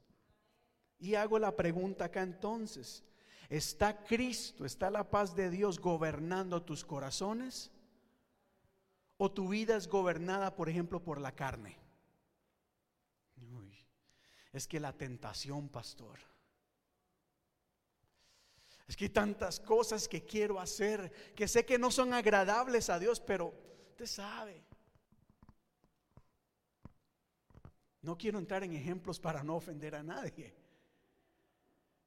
[0.99, 3.03] Y hago la pregunta acá entonces,
[3.51, 7.69] ¿está Cristo, está la paz de Dios gobernando tus corazones?
[9.17, 11.77] ¿O tu vida es gobernada, por ejemplo, por la carne?
[14.53, 16.19] es que la tentación, pastor
[18.91, 22.99] es que hay tantas cosas que quiero hacer que sé que no son agradables a
[22.99, 23.53] Dios, pero
[23.91, 24.65] usted sabe.
[28.01, 30.53] No quiero entrar en ejemplos para no ofender a nadie.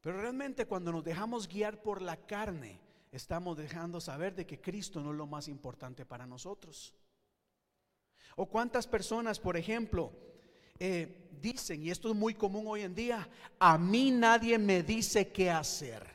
[0.05, 2.79] Pero realmente cuando nos dejamos guiar por la carne,
[3.11, 6.93] estamos dejando saber de que Cristo no es lo más importante para nosotros.
[8.37, 10.13] O cuántas personas, por ejemplo,
[10.79, 13.27] eh, dicen, y esto es muy común hoy en día,
[13.59, 16.07] a mí nadie me dice qué hacer.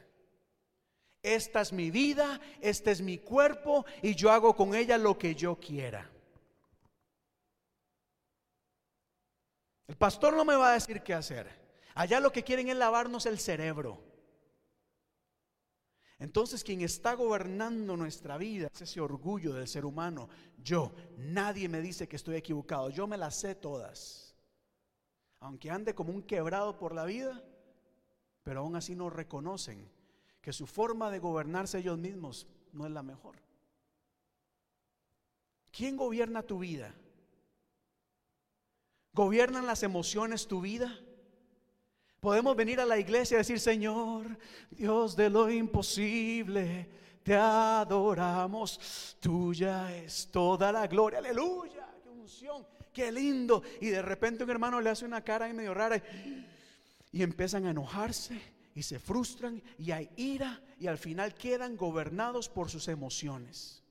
[1.23, 5.33] Esta es mi vida, este es mi cuerpo y yo hago con ella lo que
[5.33, 6.07] yo quiera.
[9.87, 11.68] El pastor no me va a decir qué hacer.
[11.99, 14.01] Allá lo que quieren es lavarnos el cerebro.
[16.17, 20.29] Entonces quien está gobernando nuestra vida es ese orgullo del ser humano.
[20.63, 22.89] Yo, nadie me dice que estoy equivocado.
[22.89, 24.33] Yo me las sé todas.
[25.41, 27.43] Aunque ande como un quebrado por la vida,
[28.43, 29.91] pero aún así no reconocen
[30.39, 33.35] que su forma de gobernarse ellos mismos no es la mejor.
[35.69, 36.95] ¿Quién gobierna tu vida?
[39.11, 40.97] ¿Gobiernan las emociones tu vida?
[42.19, 44.37] Podemos venir a la iglesia y decir, Señor,
[44.71, 46.89] Dios de lo imposible,
[47.23, 53.63] te adoramos, tuya es toda la gloria, aleluya, qué unción, qué lindo.
[53.79, 56.01] Y de repente un hermano le hace una cara ahí medio rara
[57.11, 58.39] y empiezan a enojarse
[58.75, 63.83] y se frustran y hay ira y al final quedan gobernados por sus emociones.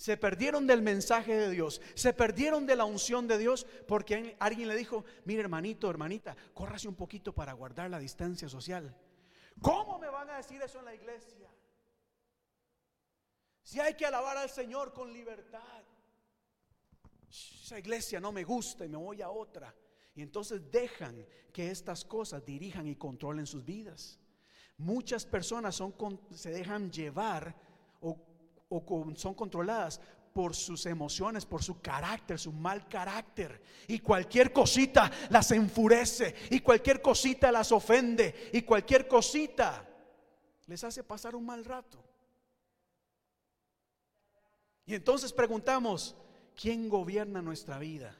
[0.00, 4.66] Se perdieron del mensaje de Dios, se perdieron de la unción de Dios porque alguien
[4.66, 8.96] le dijo, mire hermanito, hermanita, córrase un poquito para guardar la distancia social.
[9.60, 11.50] ¿Cómo me van a decir eso en la iglesia?
[13.62, 15.82] Si hay que alabar al Señor con libertad.
[17.28, 19.74] Esa iglesia no me gusta y me voy a otra.
[20.14, 24.18] Y entonces dejan que estas cosas dirijan y controlen sus vidas.
[24.78, 25.94] Muchas personas son,
[26.30, 27.69] se dejan llevar
[28.70, 30.00] o son controladas
[30.32, 33.60] por sus emociones, por su carácter, su mal carácter.
[33.88, 39.86] Y cualquier cosita las enfurece, y cualquier cosita las ofende, y cualquier cosita
[40.66, 42.02] les hace pasar un mal rato.
[44.86, 46.16] Y entonces preguntamos,
[46.54, 48.16] ¿quién gobierna nuestra vida?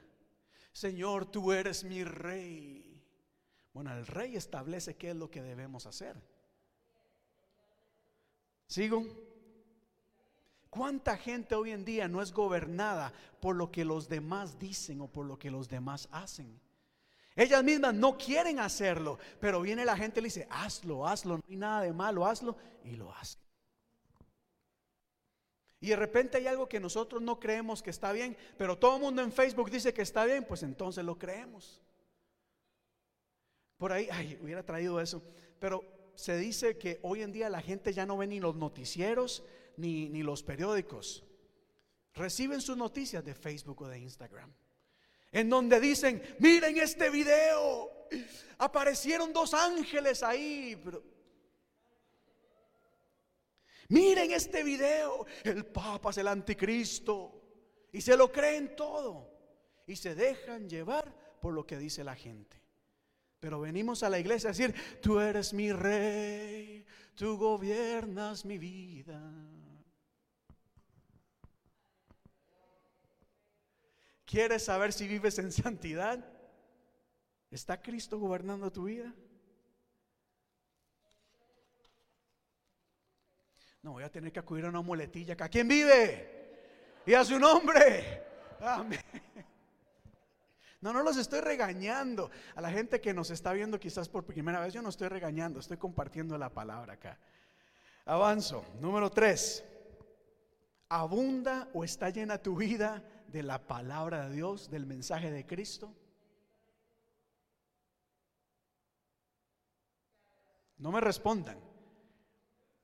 [0.72, 3.02] Señor, tú eres mi rey.
[3.72, 6.20] Bueno, el rey establece qué es lo que debemos hacer.
[8.66, 9.29] ¿Sigo?
[10.70, 15.08] ¿Cuánta gente hoy en día no es gobernada por lo que los demás dicen o
[15.08, 16.60] por lo que los demás hacen?
[17.34, 21.42] Ellas mismas no quieren hacerlo, pero viene la gente y le dice, hazlo, hazlo, no
[21.48, 23.40] hay nada de malo, hazlo, y lo hacen.
[25.80, 29.02] Y de repente hay algo que nosotros no creemos que está bien, pero todo el
[29.02, 31.80] mundo en Facebook dice que está bien, pues entonces lo creemos.
[33.78, 35.22] Por ahí, ay, hubiera traído eso,
[35.58, 35.82] pero
[36.14, 39.42] se dice que hoy en día la gente ya no ve ni los noticieros,
[39.80, 41.24] ni, los periódicos.
[42.14, 44.52] Reciben sus noticias de Facebook o de Instagram.
[45.32, 48.08] En donde dicen, miren este video.
[48.58, 50.76] Aparecieron dos ángeles ahí.
[53.88, 55.26] miren este video.
[55.44, 57.40] El Papa es el anticristo.
[57.92, 59.28] Y se lo creen todo.
[59.86, 62.60] Y se dejan llevar por lo que dice la gente.
[63.40, 66.84] Pero venimos a la iglesia a decir, tú eres mi rey,
[67.14, 69.32] tú gobiernas mi vida.
[74.30, 76.24] ¿Quieres saber si vives en santidad?
[77.50, 79.12] ¿Está Cristo gobernando tu vida?
[83.82, 85.48] No, voy a tener que acudir a una muletilla acá.
[85.48, 87.02] ¿Quién vive?
[87.06, 88.22] Y a su nombre.
[88.60, 89.00] Amén.
[90.80, 92.30] No, no los estoy regañando.
[92.54, 95.58] A la gente que nos está viendo quizás por primera vez, yo no estoy regañando,
[95.58, 97.18] estoy compartiendo la palabra acá.
[98.04, 98.64] Avanzo.
[98.80, 99.64] Número tres.
[100.88, 105.94] ¿Abunda o está llena tu vida de la palabra de Dios, del mensaje de Cristo?
[110.78, 111.58] No me respondan.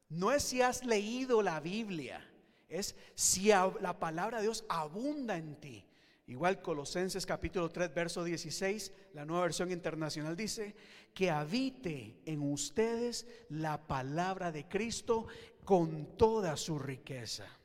[0.08, 2.24] No es si has leído la Biblia,
[2.68, 5.84] es si la palabra de Dios abunda en ti.
[6.28, 10.74] Igual Colosenses capítulo 3, verso 16, la nueva versión internacional dice,
[11.14, 15.26] que habite en ustedes la palabra de Cristo
[15.64, 17.55] con toda su riqueza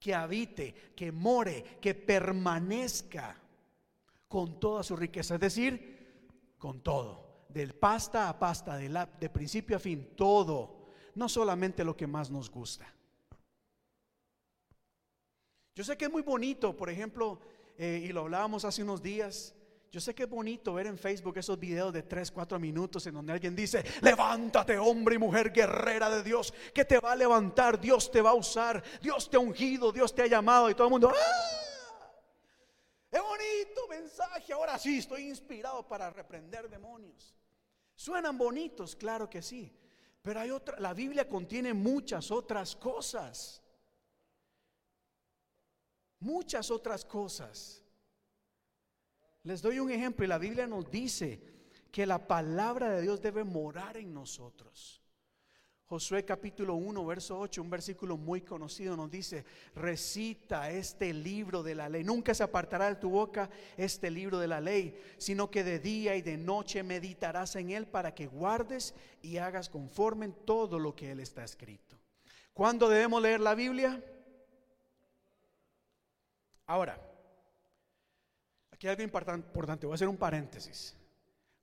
[0.00, 3.36] que habite, que more, que permanezca
[4.26, 9.28] con toda su riqueza, es decir, con todo, del pasta a pasta, de, la, de
[9.28, 10.86] principio a fin, todo,
[11.16, 12.92] no solamente lo que más nos gusta.
[15.74, 17.38] Yo sé que es muy bonito, por ejemplo,
[17.76, 19.54] eh, y lo hablábamos hace unos días,
[19.90, 23.14] yo sé que es bonito ver en Facebook esos videos de 3, 4 minutos en
[23.14, 27.80] donde alguien dice, levántate hombre y mujer guerrera de Dios, que te va a levantar,
[27.80, 30.86] Dios te va a usar, Dios te ha ungido, Dios te ha llamado y todo
[30.86, 31.60] el mundo, ¡ah!
[33.10, 37.34] Es bonito mensaje, ahora sí estoy inspirado para reprender demonios.
[37.96, 39.76] Suenan bonitos, claro que sí,
[40.22, 43.60] pero hay otra, la Biblia contiene muchas otras cosas.
[46.20, 47.82] Muchas otras cosas.
[49.42, 51.40] Les doy un ejemplo y la Biblia nos dice
[51.90, 55.00] que la palabra de Dios debe morar en nosotros.
[55.86, 59.44] Josué capítulo 1, verso 8, un versículo muy conocido nos dice,
[59.74, 62.04] recita este libro de la ley.
[62.04, 66.14] Nunca se apartará de tu boca este libro de la ley, sino que de día
[66.14, 70.94] y de noche meditarás en él para que guardes y hagas conforme en todo lo
[70.94, 71.98] que él está escrito.
[72.52, 74.00] ¿Cuándo debemos leer la Biblia?
[76.66, 77.00] Ahora,
[78.80, 80.96] Aquí hay algo importante, voy a hacer un paréntesis.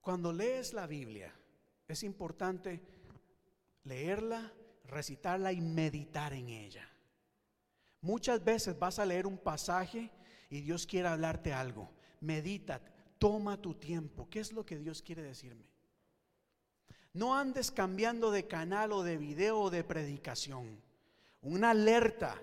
[0.02, 1.34] Cuando lees la Biblia,
[1.88, 2.80] es importante
[3.86, 4.54] leerla,
[4.86, 6.88] recitarla y meditar en ella.
[8.02, 10.12] Muchas veces vas a leer un pasaje
[10.52, 11.90] y Dios quiere hablarte algo.
[12.20, 12.80] Medita,
[13.18, 14.30] toma tu tiempo.
[14.30, 15.66] ¿Qué es lo que Dios quiere decirme?
[17.14, 20.80] No andes cambiando de canal o de video o de predicación.
[21.42, 22.40] Una alerta.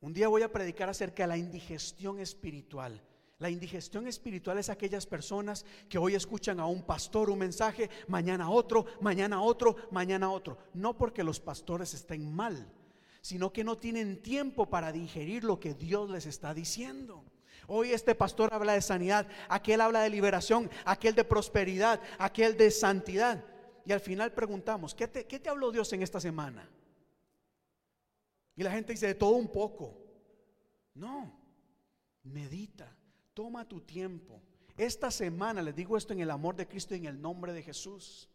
[0.00, 3.02] Un día voy a predicar acerca de la indigestión espiritual.
[3.38, 8.48] La indigestión espiritual es aquellas personas que hoy escuchan a un pastor un mensaje, mañana
[8.48, 10.56] otro, mañana otro, mañana otro.
[10.72, 12.72] No porque los pastores estén mal,
[13.20, 17.24] sino que no tienen tiempo para digerir lo que Dios les está diciendo.
[17.66, 22.70] Hoy este pastor habla de sanidad, aquel habla de liberación, aquel de prosperidad, aquel de
[22.70, 23.44] santidad.
[23.84, 26.68] Y al final preguntamos, ¿qué te, habló Dios en esta semana?
[28.56, 30.02] Y la gente dice, de todo un poco.
[30.94, 31.38] No,
[32.22, 32.95] medita,
[33.36, 34.40] toma tu tiempo.
[34.78, 37.62] Esta semana les digo esto en el amor de Cristo y en el nombre de
[37.62, 38.30] Jesús.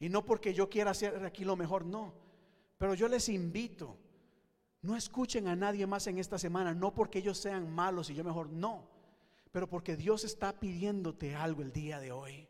[0.00, 2.14] Y no porque yo quiera hacer aquí lo mejor, no.
[2.78, 3.98] Pero yo les invito,
[4.80, 8.24] no escuchen a nadie más en esta semana, no porque ellos sean malos y yo
[8.24, 8.88] mejor, no.
[9.52, 12.48] Pero porque Dios está pidiéndote algo el día de hoy.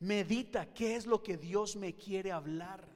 [0.00, 2.86] Medita qué es lo que Dios me quiere hablar.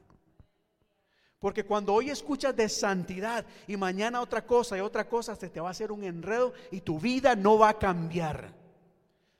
[1.43, 5.59] Porque cuando hoy escuchas de santidad y mañana otra cosa y otra cosa, se te
[5.59, 8.55] va a hacer un enredo y tu vida no va a cambiar.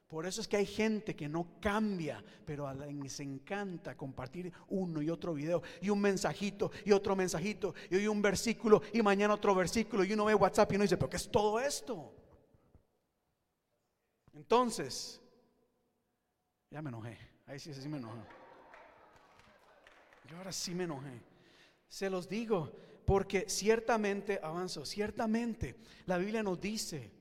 [0.10, 5.02] Por eso es que hay gente que no cambia, pero a les encanta compartir uno
[5.02, 9.36] y otro video y un mensajito y otro mensajito y hoy un versículo y mañana
[9.36, 12.14] otro versículo y uno ve WhatsApp y uno dice, pero ¿qué es todo esto?
[14.34, 15.22] Entonces,
[16.70, 18.20] ya me enojé, ahí sí, sí me enojé.
[20.30, 21.33] Yo ahora sí me enojé.
[21.94, 22.72] Se los digo,
[23.06, 25.76] porque ciertamente, avanzo, ciertamente
[26.08, 27.12] la Biblia nos dice,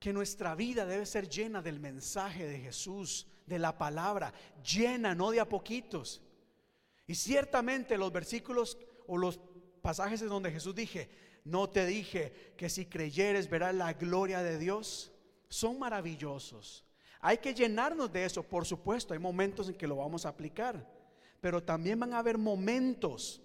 [0.00, 4.34] que nuestra vida debe ser llena del mensaje de Jesús, de la palabra,
[4.64, 6.20] llena, no de a poquitos.
[7.06, 8.76] Y ciertamente los versículos
[9.06, 9.38] o los
[9.80, 11.08] pasajes en donde Jesús dije,
[11.44, 15.12] no te dije que si creyeres verás la gloria de Dios,
[15.48, 16.84] son maravillosos.
[17.20, 20.84] Hay que llenarnos de eso, por supuesto, hay momentos en que lo vamos a aplicar,
[21.40, 23.40] pero también van a haber momentos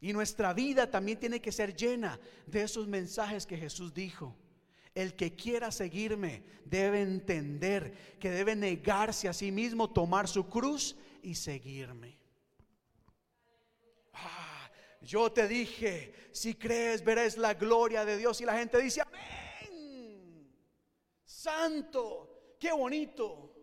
[0.00, 4.36] y nuestra vida también tiene que ser llena de esos mensajes que Jesús dijo.
[4.94, 10.96] El que quiera seguirme debe entender que debe negarse a sí mismo, tomar su cruz
[11.22, 12.18] y seguirme.
[14.12, 14.70] Ah,
[15.02, 20.50] yo te dije, si crees verás la gloria de Dios y la gente dice, amén.
[21.24, 23.54] Santo, qué bonito.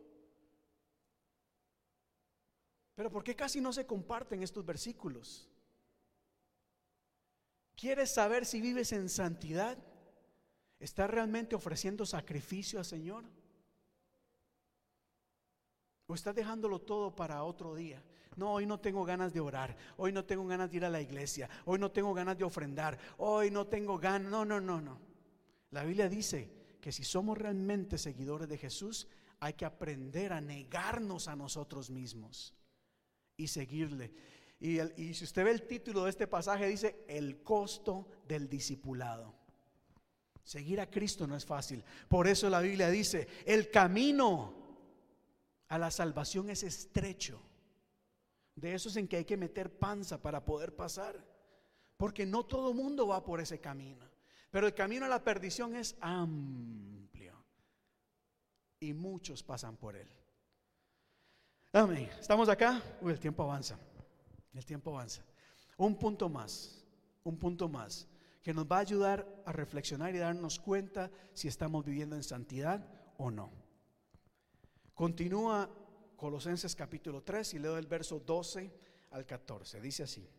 [2.95, 5.49] Pero ¿por qué casi no se comparten estos versículos?
[7.83, 9.77] ¿Quieres saber si vives en santidad?
[10.79, 13.25] ¿Estás realmente ofreciendo sacrificio al Señor?
[16.07, 18.01] ¿O estás dejándolo todo para otro día?
[18.37, 21.01] No, hoy no tengo ganas de orar, hoy no tengo ganas de ir a la
[21.01, 24.31] iglesia, hoy no tengo ganas de ofrendar, hoy no tengo ganas.
[24.31, 24.97] No, no, no, no.
[25.71, 29.09] La Biblia dice que si somos realmente seguidores de Jesús,
[29.41, 32.53] hay que aprender a negarnos a nosotros mismos
[33.35, 34.13] y seguirle.
[34.63, 39.33] Y, si usted ve el título de este pasaje, dice el costo del discipulado.
[40.41, 41.83] Seguir a Cristo no es fácil.
[42.07, 44.53] Por eso la Biblia dice, el camino
[45.67, 47.41] a la salvación es estrecho.
[48.55, 51.21] De eso es en que hay que meter panza para poder pasar.
[51.97, 54.09] Porque no todo mundo va por ese camino.
[54.49, 57.35] Pero el camino a la perdición es amplio.
[58.79, 60.07] Y muchos pasan por él.
[61.73, 62.09] Amén.
[62.17, 62.81] ¿Estamos acá?
[63.01, 63.77] Uy, el tiempo avanza.
[64.53, 65.23] El tiempo avanza.
[65.77, 66.83] Un punto más.
[67.23, 68.07] Un punto más
[68.43, 72.85] que nos va a ayudar a reflexionar y darnos cuenta si estamos viviendo en santidad
[73.17, 73.51] o no.
[74.93, 75.69] Continúa
[76.17, 78.69] Colosenses capítulo 3 y leo el verso 12
[79.11, 79.79] al 14.
[79.79, 80.29] Dice así.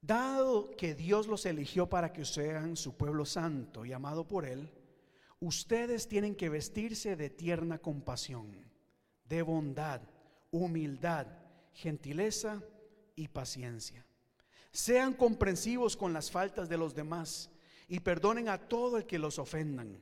[0.00, 4.72] Dado que Dios los eligió para que sean su pueblo santo y amado por Él,
[5.38, 8.50] ustedes tienen que vestirse de tierna compasión,
[9.24, 10.00] de bondad,
[10.50, 11.28] humildad,
[11.72, 12.62] gentileza
[13.16, 14.04] y paciencia
[14.72, 17.50] sean comprensivos con las faltas de los demás
[17.88, 20.00] y perdonen a todo el que los ofendan.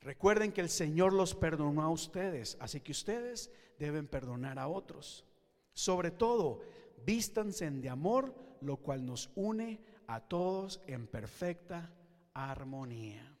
[0.00, 5.24] Recuerden que el Señor los perdonó a ustedes, así que ustedes deben perdonar a otros.
[5.72, 6.60] Sobre todo,
[7.04, 11.92] vístanse de amor, lo cual nos une a todos en perfecta
[12.32, 13.37] armonía.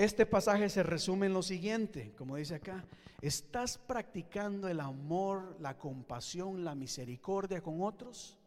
[0.00, 2.86] Este pasaje se resume en lo siguiente, como dice acá,
[3.20, 8.38] ¿estás practicando el amor, la compasión, la misericordia con otros?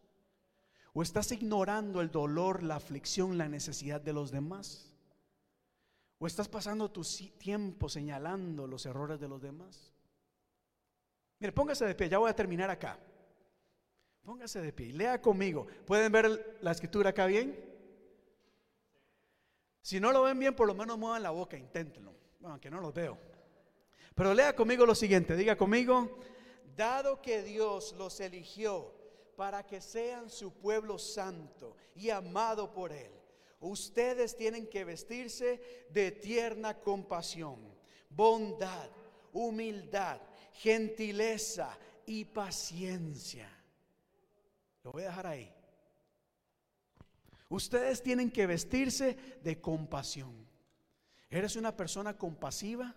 [0.93, 4.91] ¿O estás ignorando el dolor, la aflicción, la necesidad de los demás?
[6.17, 7.03] ¿O estás pasando tu
[7.37, 9.93] tiempo señalando los errores de los demás?
[11.37, 12.97] Mire, póngase de pie, ya voy a terminar acá.
[14.23, 15.67] Póngase de pie, lea conmigo.
[15.85, 17.72] ¿Pueden ver la escritura acá bien?
[19.83, 22.13] Si no lo ven bien, por lo menos muevan la boca, inténtenlo.
[22.45, 23.17] Aunque no los veo.
[24.15, 26.19] Pero lea conmigo lo siguiente, diga conmigo,
[26.75, 28.93] dado que Dios los eligió
[29.35, 33.11] para que sean su pueblo santo y amado por Él,
[33.59, 37.59] ustedes tienen que vestirse de tierna compasión,
[38.09, 38.89] bondad,
[39.33, 40.21] humildad,
[40.53, 43.49] gentileza y paciencia.
[44.83, 45.53] Lo voy a dejar ahí.
[47.53, 50.33] Ustedes tienen que vestirse de compasión.
[51.29, 52.95] ¿Eres una persona compasiva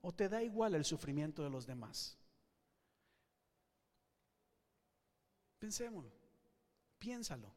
[0.00, 2.16] o te da igual el sufrimiento de los demás?
[5.58, 6.10] Pensémoslo,
[6.98, 7.52] piénsalo.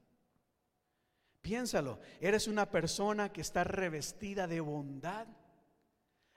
[1.41, 5.27] Piénsalo, ¿eres una persona que está revestida de bondad?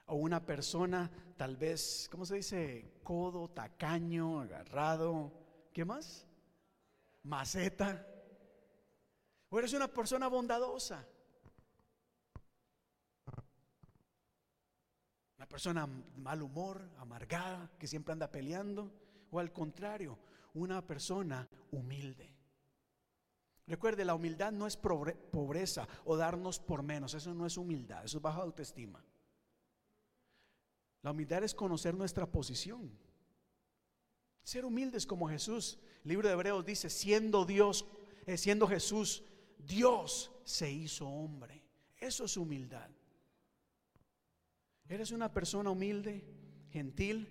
[0.06, 3.00] ¿O una persona tal vez, ¿cómo se dice?
[3.02, 5.32] Codo, tacaño, agarrado.
[5.72, 6.24] ¿Qué más?
[7.24, 8.13] Maceta.
[9.54, 11.06] ¿O eres una persona bondadosa?
[15.36, 18.92] Una persona mal humor, amargada, que siempre anda peleando.
[19.30, 20.18] O al contrario,
[20.54, 22.34] una persona humilde.
[23.68, 28.16] Recuerde, la humildad no es pobreza o darnos por menos, eso no es humildad, eso
[28.16, 29.04] es baja autoestima.
[31.02, 32.90] La humildad es conocer nuestra posición.
[34.42, 35.78] Ser humildes como Jesús.
[36.02, 37.86] El libro de Hebreos dice, siendo Dios,
[38.26, 39.22] eh, siendo Jesús,
[39.66, 41.62] Dios se hizo hombre.
[41.98, 42.88] Eso es humildad.
[44.88, 46.24] ¿Eres una persona humilde,
[46.70, 47.28] gentil?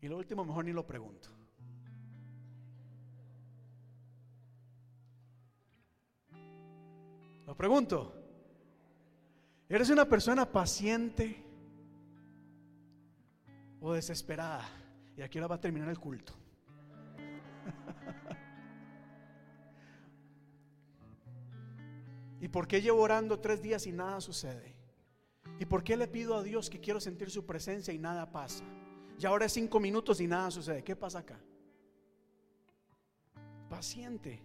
[0.00, 1.28] Y lo último, mejor ni lo pregunto.
[7.46, 8.14] Lo pregunto.
[9.68, 11.42] ¿Eres una persona paciente
[13.80, 14.66] o desesperada?
[15.16, 16.32] Y aquí ahora va a terminar el culto.
[22.44, 24.76] ¿Y por qué llevo orando tres días y nada sucede?
[25.58, 28.62] ¿Y por qué le pido a Dios que quiero sentir su presencia y nada pasa?
[29.18, 30.84] Y ahora es cinco minutos y nada sucede.
[30.84, 31.40] ¿Qué pasa acá?
[33.70, 34.42] Paciente.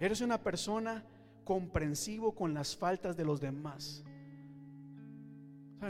[0.00, 1.06] Eres una persona
[1.44, 4.02] comprensivo con las faltas de los demás.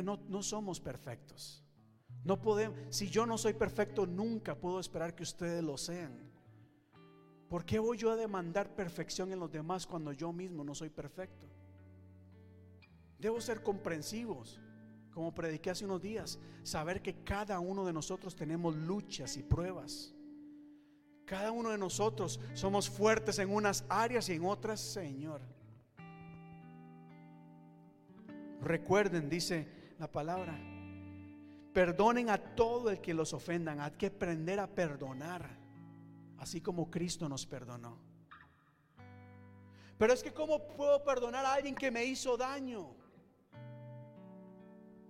[0.04, 1.64] No, no somos perfectos.
[2.24, 6.29] No podemos, si yo no soy perfecto, nunca puedo esperar que ustedes lo sean.
[7.50, 10.88] ¿Por qué voy yo a demandar perfección en los demás cuando yo mismo no soy
[10.88, 11.48] perfecto?
[13.18, 14.60] Debo ser comprensivos,
[15.12, 20.14] como prediqué hace unos días, saber que cada uno de nosotros tenemos luchas y pruebas.
[21.24, 25.40] Cada uno de nosotros somos fuertes en unas áreas y en otras, Señor.
[28.60, 29.66] Recuerden, dice
[29.98, 30.56] la palabra,
[31.72, 33.80] perdonen a todo el que los ofendan.
[33.80, 35.59] Hay que aprender a perdonar,
[36.40, 37.98] así como Cristo nos perdonó.
[39.98, 42.94] Pero es que ¿cómo puedo perdonar a alguien que me hizo daño?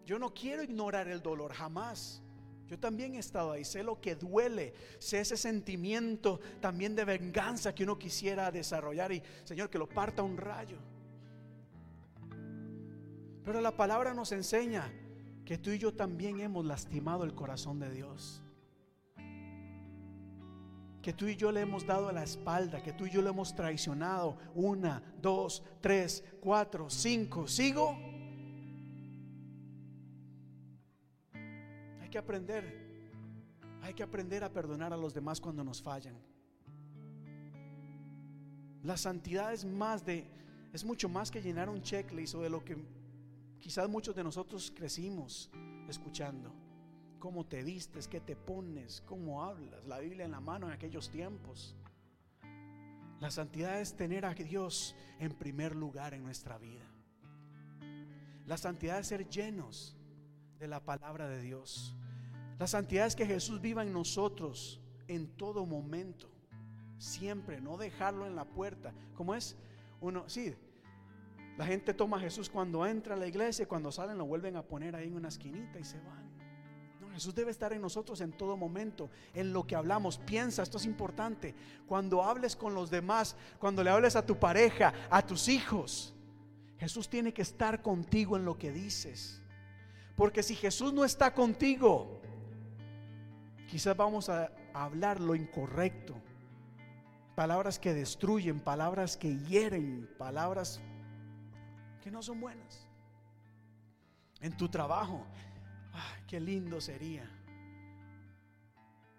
[0.04, 2.20] Yo no quiero ignorar el dolor jamás.
[2.66, 7.74] Yo también he estado ahí, sé lo que duele, sé ese sentimiento también de venganza
[7.74, 10.78] que uno quisiera desarrollar y Señor, que lo parta un rayo.
[13.44, 14.92] Pero la palabra nos enseña
[15.44, 18.42] que tú y yo también hemos lastimado el corazón de Dios.
[21.02, 23.54] Que tú y yo le hemos dado la espalda, que tú y yo le hemos
[23.54, 24.36] traicionado.
[24.54, 27.48] Una, dos, tres, cuatro, cinco.
[27.48, 27.96] ¿Sigo?
[32.10, 32.90] que aprender.
[33.82, 36.16] Hay que aprender a perdonar a los demás cuando nos fallan.
[38.82, 40.26] La santidad es más de,
[40.72, 42.76] es mucho más que llenar un checklist o de lo que
[43.58, 45.50] quizás muchos de nosotros crecimos
[45.88, 46.52] escuchando.
[47.20, 51.10] Cómo te vistes, qué te pones, cómo hablas, la Biblia en la mano en aquellos
[51.10, 51.76] tiempos.
[53.20, 56.90] La santidad es tener a Dios en primer lugar en nuestra vida.
[58.46, 59.96] La santidad es ser llenos
[60.58, 61.94] de la palabra de Dios.
[62.58, 66.30] La santidad es que Jesús viva en nosotros en todo momento,
[66.96, 68.94] siempre, no dejarlo en la puerta.
[69.14, 69.56] Como es
[70.00, 70.54] uno, sí,
[71.58, 74.62] la gente toma a Jesús cuando entra a la iglesia, cuando salen lo vuelven a
[74.62, 76.29] poner ahí en una esquinita y se van.
[77.20, 80.16] Jesús debe estar en nosotros en todo momento, en lo que hablamos.
[80.16, 81.54] Piensa, esto es importante.
[81.86, 86.14] Cuando hables con los demás, cuando le hables a tu pareja, a tus hijos,
[86.78, 89.42] Jesús tiene que estar contigo en lo que dices.
[90.16, 92.22] Porque si Jesús no está contigo,
[93.68, 96.14] quizás vamos a hablar lo incorrecto.
[97.34, 100.80] Palabras que destruyen, palabras que hieren, palabras
[102.02, 102.88] que no son buenas.
[104.40, 105.26] En tu trabajo,
[106.30, 107.28] qué lindo sería.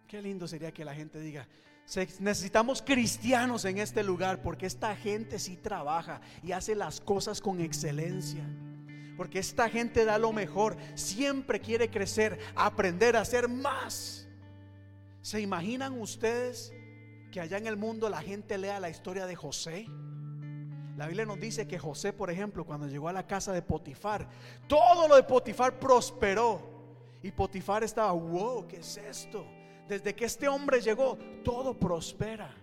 [0.08, 1.46] Qué lindo sería que la gente diga,
[2.20, 7.60] necesitamos cristianos en este lugar porque esta gente sí trabaja y hace las cosas con
[7.60, 8.46] excelencia.
[9.18, 14.26] Porque esta gente da lo mejor, siempre quiere crecer, aprender a hacer más.
[15.22, 16.74] ¿Se imaginan ustedes
[17.30, 19.86] que allá en el mundo la gente lea la historia de José?
[20.96, 24.30] La Biblia nos dice que José, por ejemplo, cuando llegó a la casa de Potifar,
[24.66, 26.71] todo lo de Potifar prosperó.
[27.24, 29.46] Y Potifar estaba, wow, ¿qué es esto?
[29.92, 32.56] desde que este hombre llegó, todo prospera.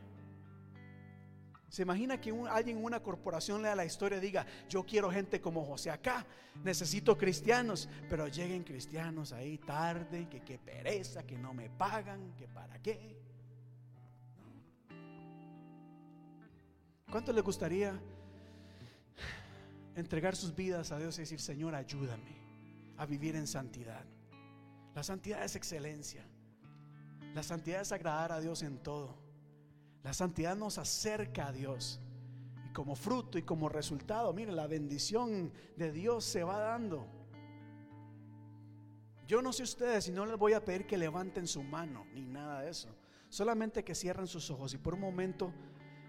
[1.68, 5.38] ¿Se imagina que alguien en una corporación lea la historia y diga, yo quiero gente
[5.38, 6.24] como José acá,
[6.64, 12.48] necesito cristianos, pero lleguen cristianos ahí tarde, que qué pereza, que no me pagan, que
[12.48, 13.20] para qué?
[17.10, 18.00] ¿Cuánto le gustaría
[19.94, 22.38] entregar sus vidas a Dios y decir, Señor, ayúdame
[22.96, 24.04] a vivir en santidad?
[24.98, 26.26] La santidad es excelencia.
[27.32, 29.14] La santidad es agradar a Dios en todo.
[30.02, 32.00] La santidad nos acerca a Dios.
[32.68, 37.06] Y como fruto y como resultado, mire, la bendición de Dios se va dando.
[39.28, 42.26] Yo no sé ustedes y no les voy a pedir que levanten su mano ni
[42.26, 42.88] nada de eso.
[43.28, 45.52] Solamente que cierren sus ojos y por un momento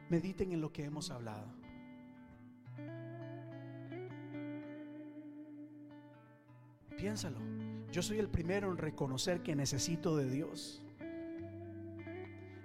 [0.09, 1.45] mediten en lo que hemos hablado.
[6.97, 7.68] Piénsalo.
[7.91, 10.81] Yo soy el primero en reconocer que necesito de Dios.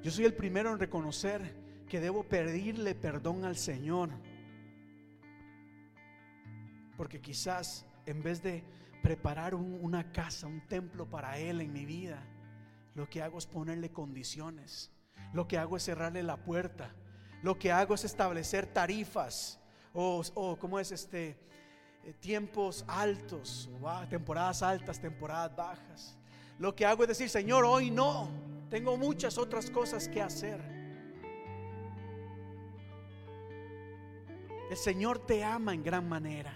[0.02, 1.54] Yo soy el primero en reconocer
[1.88, 4.10] que debo pedirle perdón al Señor.
[6.96, 8.62] Porque quizás en vez de
[9.02, 12.22] preparar una casa, un templo para Él en mi vida,
[12.94, 14.90] lo que hago es ponerle condiciones.
[15.32, 16.94] Lo que hago es cerrarle la puerta.
[17.42, 19.58] Lo que hago es establecer tarifas
[19.94, 21.38] o, ¿cómo es este?
[22.06, 23.70] Eh, tiempos altos,
[24.10, 26.16] temporadas altas, temporadas bajas.
[26.58, 28.28] Lo que hago es decir, Señor, hoy no,
[28.68, 30.60] tengo muchas otras cosas que hacer.
[34.70, 36.54] El Señor te ama en gran manera.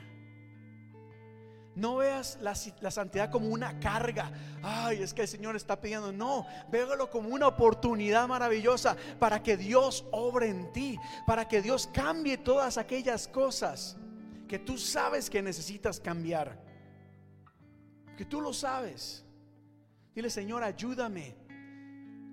[1.75, 2.55] No veas la,
[2.91, 4.33] santidad como una carga.
[4.63, 6.13] Ay, es que el Señor está pidiendo.
[6.13, 11.89] No, véalo como una oportunidad maravillosa para que Dios obre en ti, para que Dios
[11.93, 13.98] cambie todas aquellas cosas
[14.49, 16.59] que tú sabes que necesitas cambiar.
[18.17, 19.25] Que tú lo sabes.
[20.15, 21.37] Dile, Señor, ayúdame.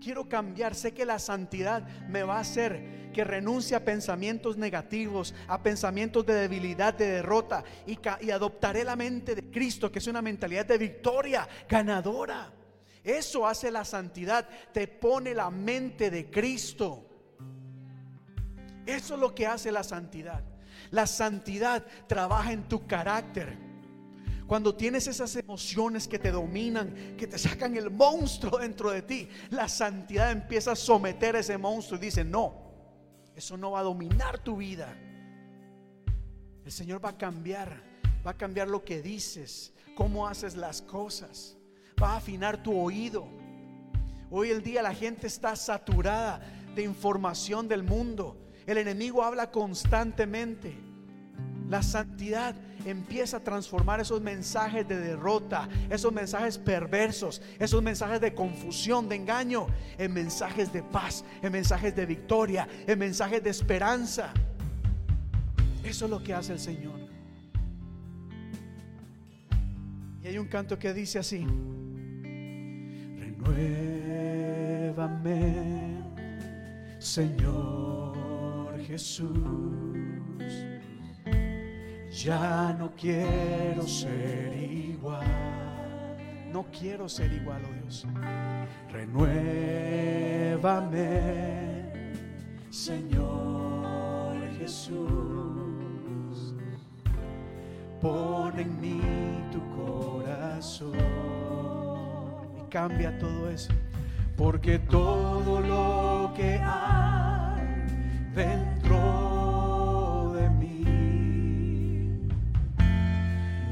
[0.02, 0.74] Quiero cambiar.
[0.74, 6.26] Sé que la santidad me va a hacer que renuncie a pensamientos negativos, a pensamientos
[6.26, 10.66] de debilidad, de derrota, y, y adoptaré la mente de Cristo, que es una mentalidad
[10.66, 12.52] de victoria, ganadora.
[13.04, 17.06] Eso hace la santidad, te pone la mente de Cristo.
[18.86, 20.44] Eso es lo que hace la santidad.
[20.92, 23.58] La santidad trabaja en tu carácter.
[24.48, 29.28] Cuando tienes esas emociones que te dominan, que te sacan el monstruo dentro de ti,
[29.50, 32.54] la santidad empieza a someter a ese monstruo y dice, no,
[33.36, 34.96] eso no va a dominar tu vida.
[36.64, 37.82] El Señor va a cambiar,
[38.26, 41.58] va a cambiar lo que dices, cómo haces las cosas,
[42.02, 43.28] va a afinar tu oído.
[44.30, 46.40] Hoy el día la gente está saturada
[46.76, 48.38] de información del mundo.
[48.66, 50.76] El enemigo habla constantemente.
[51.70, 52.56] La santidad
[52.86, 59.16] empieza a transformar esos mensajes de derrota, esos mensajes perversos, esos mensajes de confusión, de
[59.16, 59.66] engaño,
[59.98, 64.32] en mensajes de paz, en mensajes de victoria, en mensajes de esperanza.
[65.84, 67.00] Eso es lo que hace el Señor.
[70.24, 71.46] Y hay un canto que dice así:
[73.20, 74.04] Renuévame,
[77.00, 78.05] Señor
[78.88, 79.30] Jesús
[82.12, 85.26] ya no quiero ser igual.
[86.52, 88.06] No quiero ser igual, oh Dios.
[88.92, 89.34] Renuévame,
[92.70, 94.96] Señor Jesús.
[98.02, 99.02] Pon en mí
[99.52, 100.94] tu corazón
[102.58, 103.74] y cambia todo eso.
[104.38, 107.15] Porque todo lo que hay
[108.36, 109.16] dentro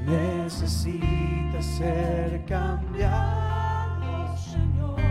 [0.06, 5.02] necesita ser cambiado, Señor,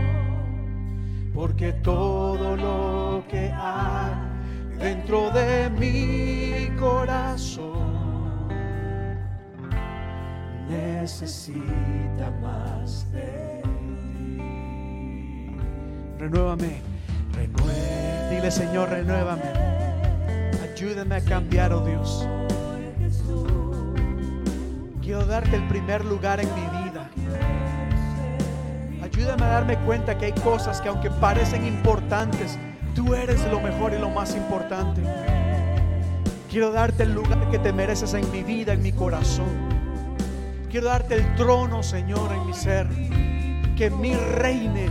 [1.33, 4.13] porque todo lo que hay
[4.79, 8.47] dentro de mi corazón
[10.69, 14.37] necesita más de ti.
[16.19, 16.81] Renuévame,
[17.33, 18.22] renuévame.
[18.43, 19.41] Dile, Señor, renuévame.
[20.61, 22.27] Ayúdame a cambiar, oh Dios.
[25.01, 27.09] Quiero darte el primer lugar en mi vida.
[29.01, 32.59] Ayúdame a darme cuenta que hay cosas que aunque parecen importantes,
[32.93, 35.01] tú eres lo mejor y lo más importante.
[36.51, 39.47] Quiero darte el lugar que te mereces en mi vida, en mi corazón.
[40.69, 42.89] Quiero darte el trono, Señor, en mi ser.
[43.77, 44.89] Que mi reine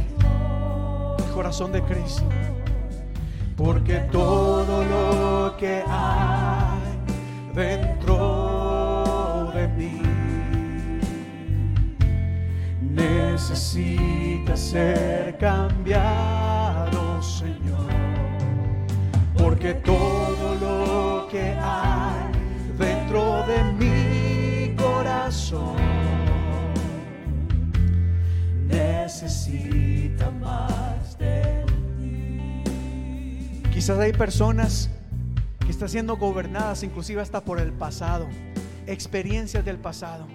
[1.18, 2.24] el corazón de Cristo.
[3.64, 6.80] Porque todo lo que hay
[7.54, 10.02] dentro de mí
[12.80, 17.86] necesita ser cambiado, Señor,
[19.38, 22.32] porque todo lo que hay
[22.76, 25.76] dentro de mi corazón
[28.66, 30.91] necesita más.
[33.82, 34.88] Quizás hay personas
[35.58, 38.28] que están siendo gobernadas inclusive hasta por el pasado,
[38.86, 40.28] experiencias del pasado.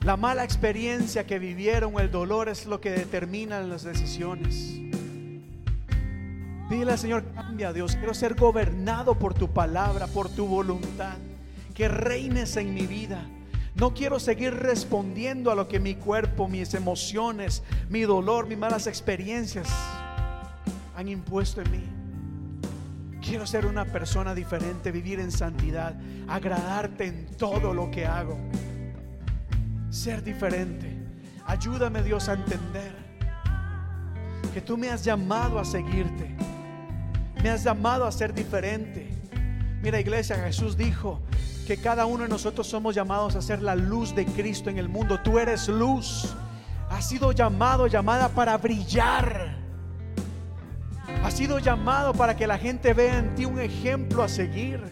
[0.00, 4.80] La mala experiencia que vivieron, el dolor es lo que determina las decisiones.
[6.70, 11.18] Dile al Señor, cambia Dios, quiero ser gobernado por tu palabra, por tu voluntad,
[11.74, 13.26] que reines en mi vida.
[13.74, 18.86] No quiero seguir respondiendo a lo que mi cuerpo, mis emociones, mi dolor, mis malas
[18.86, 19.68] experiencias
[20.96, 22.01] han impuesto en mí.
[23.22, 25.94] Quiero ser una persona diferente, vivir en santidad,
[26.26, 28.36] agradarte en todo lo que hago.
[29.90, 30.98] Ser diferente.
[31.46, 32.92] Ayúdame Dios a entender
[34.52, 36.34] que tú me has llamado a seguirte.
[37.42, 39.08] Me has llamado a ser diferente.
[39.82, 41.22] Mira iglesia, Jesús dijo
[41.66, 44.88] que cada uno de nosotros somos llamados a ser la luz de Cristo en el
[44.88, 45.20] mundo.
[45.20, 46.34] Tú eres luz.
[46.90, 49.61] Has sido llamado, llamada para brillar.
[51.32, 54.82] Has sido llamado para que la gente vea en ti un ejemplo a seguir.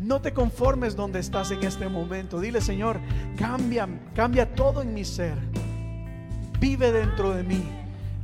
[0.00, 2.40] No te conformes donde estás en este momento.
[2.40, 2.98] Dile, Señor,
[3.38, 5.36] cambia, cambia todo en mi ser.
[6.58, 7.62] Vive dentro de mí.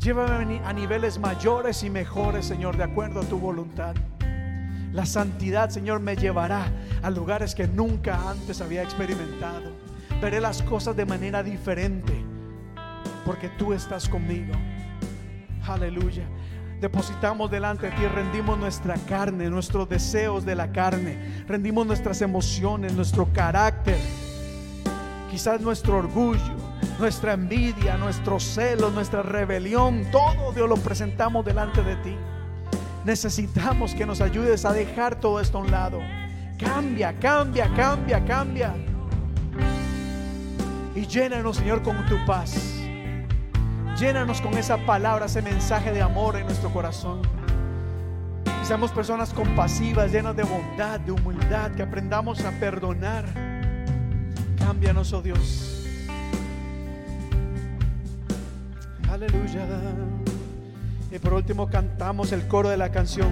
[0.01, 3.95] Llévame a niveles mayores y mejores, Señor, de acuerdo a tu voluntad.
[4.93, 6.67] La santidad, Señor, me llevará
[7.01, 9.71] a lugares que nunca antes había experimentado.
[10.21, 12.25] Veré las cosas de manera diferente
[13.25, 14.53] porque tú estás conmigo.
[15.65, 16.25] Aleluya.
[16.81, 22.93] Depositamos delante de ti, rendimos nuestra carne, nuestros deseos de la carne, rendimos nuestras emociones,
[22.93, 23.97] nuestro carácter,
[25.31, 26.55] quizás nuestro orgullo,
[26.99, 32.17] nuestra envidia, nuestro celo, nuestra rebelión, todo Dios lo presentamos delante de ti.
[33.07, 36.01] Necesitamos que nos ayudes a dejar todo esto a un lado.
[36.59, 38.75] Cambia, cambia, cambia, cambia.
[40.95, 42.76] Y llénanos, Señor, con tu paz.
[43.99, 47.23] Llénanos con esa palabra, ese mensaje de amor en nuestro corazón.
[48.63, 53.25] Seamos personas compasivas, llenas de bondad, de humildad, que aprendamos a perdonar.
[54.59, 55.87] Cámbianos, oh Dios.
[59.11, 59.67] Aleluya.
[61.11, 63.29] Y por último cantamos el coro de la canción.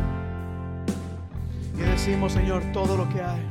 [1.77, 3.43] Y decimos, Señor, todo lo que hay.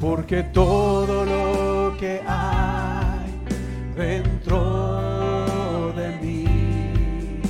[0.00, 2.81] Porque todo lo que hay
[4.02, 7.40] dentro de mí.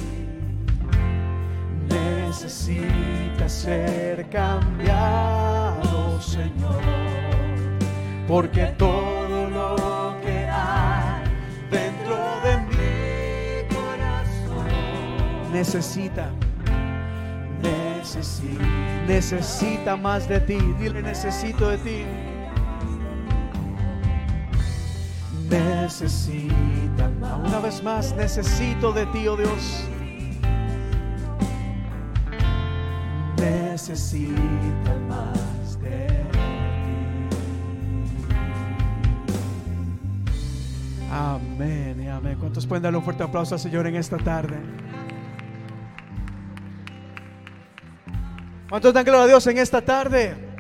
[1.89, 6.83] Necesita ser cambiado, Señor,
[8.29, 11.25] porque todo lo que hay
[11.71, 14.69] dentro de mi corazón
[15.53, 16.29] necesita.
[17.63, 18.65] Necesita,
[19.07, 20.59] necesita más de ti.
[20.79, 22.32] Dile, necesito de ti.
[25.51, 27.11] Necesita
[27.45, 29.85] Una vez más, necesito de ti, oh Dios.
[33.39, 36.39] Necesita más de ti.
[41.11, 42.37] Amén amén.
[42.39, 44.59] ¿Cuántos pueden darle un fuerte aplauso al Señor en esta tarde?
[48.69, 50.52] ¿Cuántos dan gloria a Dios en esta tarde?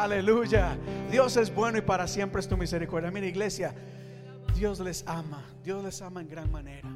[0.00, 0.78] Aleluya.
[1.10, 3.10] Dios es bueno y para siempre es tu misericordia.
[3.10, 3.74] Mira, iglesia,
[4.56, 5.44] Dios les ama.
[5.62, 6.88] Dios les ama en gran manera.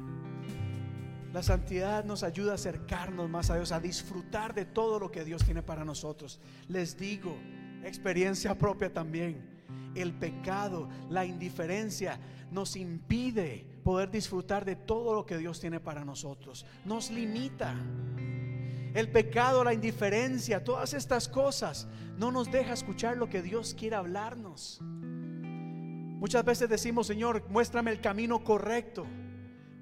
[1.31, 5.23] La santidad nos ayuda a acercarnos más a Dios, a disfrutar de todo lo que
[5.23, 6.39] Dios tiene para nosotros.
[6.67, 7.37] Les digo,
[7.83, 9.53] experiencia propia también.
[9.93, 12.19] El pecado, la indiferencia
[12.49, 16.65] nos impide poder disfrutar de todo lo que Dios tiene para nosotros.
[16.85, 17.75] Nos limita
[18.95, 21.85] el pecado, la indiferencia, todas estas cosas
[22.17, 24.79] no nos deja escuchar lo que Dios quiere hablarnos.
[24.81, 29.05] Muchas veces decimos, Señor, muéstrame el camino correcto.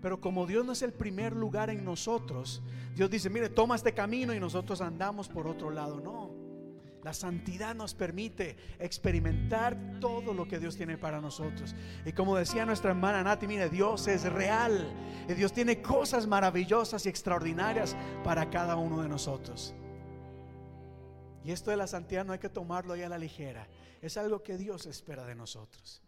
[0.02, 2.64] Pero como Dios no es el primer lugar en nosotros,
[2.96, 6.02] Dios dice, mire, toma este camino y nosotros andamos por otro lado.
[6.02, 6.33] No.
[7.04, 11.76] La santidad nos permite experimentar todo lo que Dios tiene para nosotros.
[12.06, 14.90] Y como decía nuestra hermana Nati, mire, Dios es real.
[15.28, 19.76] Y Dios tiene cosas maravillosas y extraordinarias para cada uno de nosotros.
[21.44, 23.68] Y esto de la santidad no hay que tomarlo ya a la ligera.
[24.02, 26.02] Es algo que Dios espera de nosotros.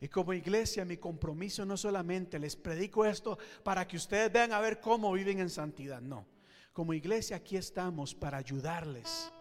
[0.00, 4.58] Y como iglesia, mi compromiso no solamente les predico esto para que ustedes vean a
[4.58, 6.00] ver cómo viven en santidad.
[6.00, 6.26] No.
[6.72, 9.32] Como iglesia aquí estamos para ayudarles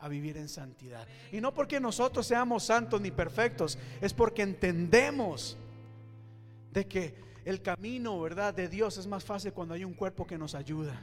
[0.00, 1.06] a vivir en santidad.
[1.30, 5.56] Y no porque nosotros seamos santos ni perfectos, es porque entendemos
[6.72, 7.14] de que
[7.44, 11.00] el camino, ¿verdad?, de Dios es más fácil cuando hay un cuerpo que nos ayuda.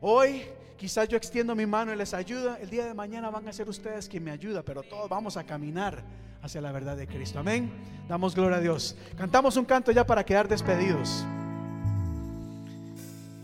[0.00, 0.42] Hoy
[0.76, 3.68] quizás yo extiendo mi mano y les ayuda, el día de mañana van a ser
[3.68, 6.04] ustedes quien me ayuda, pero todos vamos a caminar
[6.42, 7.38] hacia la verdad de Cristo.
[7.38, 7.70] Amén.
[8.08, 8.96] Damos gloria a Dios.
[9.16, 11.24] Cantamos un canto ya para quedar despedidos.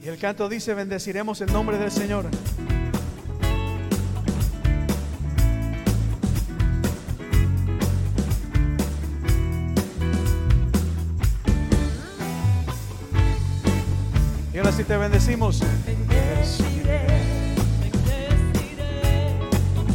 [0.02, 2.26] Y el canto dice, bendeciremos el nombre del Señor.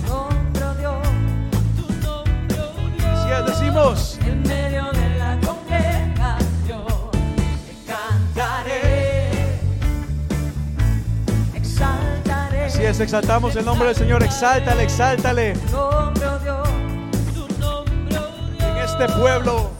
[0.05, 0.65] Nombre,
[2.59, 3.23] oh Dios.
[3.23, 4.19] Si es, decimos.
[4.21, 6.85] En medio de la congregación
[7.65, 9.31] te cantaré,
[11.55, 12.65] exaltaré.
[12.65, 14.21] Así es, exaltamos el nombre del Señor.
[14.21, 15.53] Exáltale, exáltale.
[15.53, 16.69] Tu nombre, Dios,
[17.33, 18.25] tu nombre, Dios.
[18.59, 19.76] En este pueblo.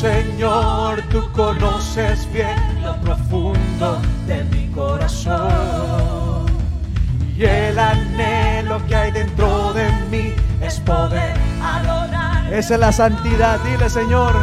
[0.00, 6.44] Señor, tú conoces bien lo profundo de mi corazón.
[7.34, 12.52] Y el anhelo que hay dentro de mí es poder Adorar.
[12.52, 14.34] Esa es la santidad, dile Señor.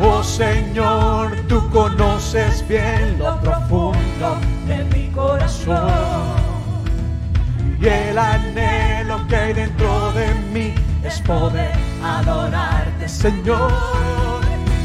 [0.00, 5.88] Oh Señor, tú conoces bien lo profundo de mi corazón.
[7.80, 10.74] y el anhelo que hay dentro de mí
[11.04, 11.70] es poder
[12.02, 14.13] adorarte, Señor.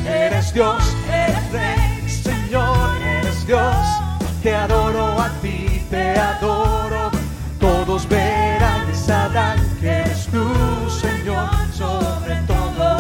[0.08, 3.76] Eres Dios, eres Rey, Señor, eres Dios.
[4.44, 7.12] Te adoro a ti, te adoro.
[7.60, 10.48] Todos verán y sabrán que eres tú,
[10.90, 12.98] Señor, sobre todo.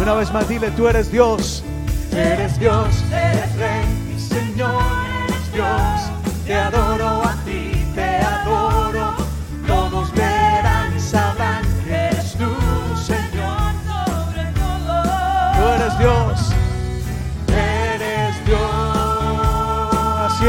[0.00, 1.64] Una vez más, dile, tú eres Dios,
[2.12, 4.82] eres Dios, eres Rey, Señor,
[5.28, 6.10] eres Dios.
[6.46, 7.63] Te adoro a ti,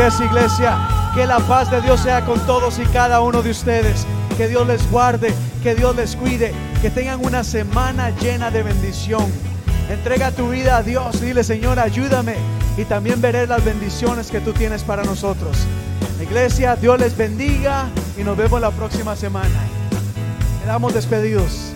[0.07, 0.77] es, iglesia.
[1.13, 4.05] Que la paz de Dios sea con todos y cada uno de ustedes.
[4.37, 5.33] Que Dios les guarde,
[5.63, 9.25] que Dios les cuide, que tengan una semana llena de bendición.
[9.89, 12.35] Entrega tu vida a Dios, dile Señor, ayúdame
[12.77, 15.57] y también veré las bendiciones que tú tienes para nosotros.
[16.21, 17.85] Iglesia, Dios les bendiga
[18.17, 19.59] y nos vemos la próxima semana.
[20.61, 21.75] Quedamos despedidos.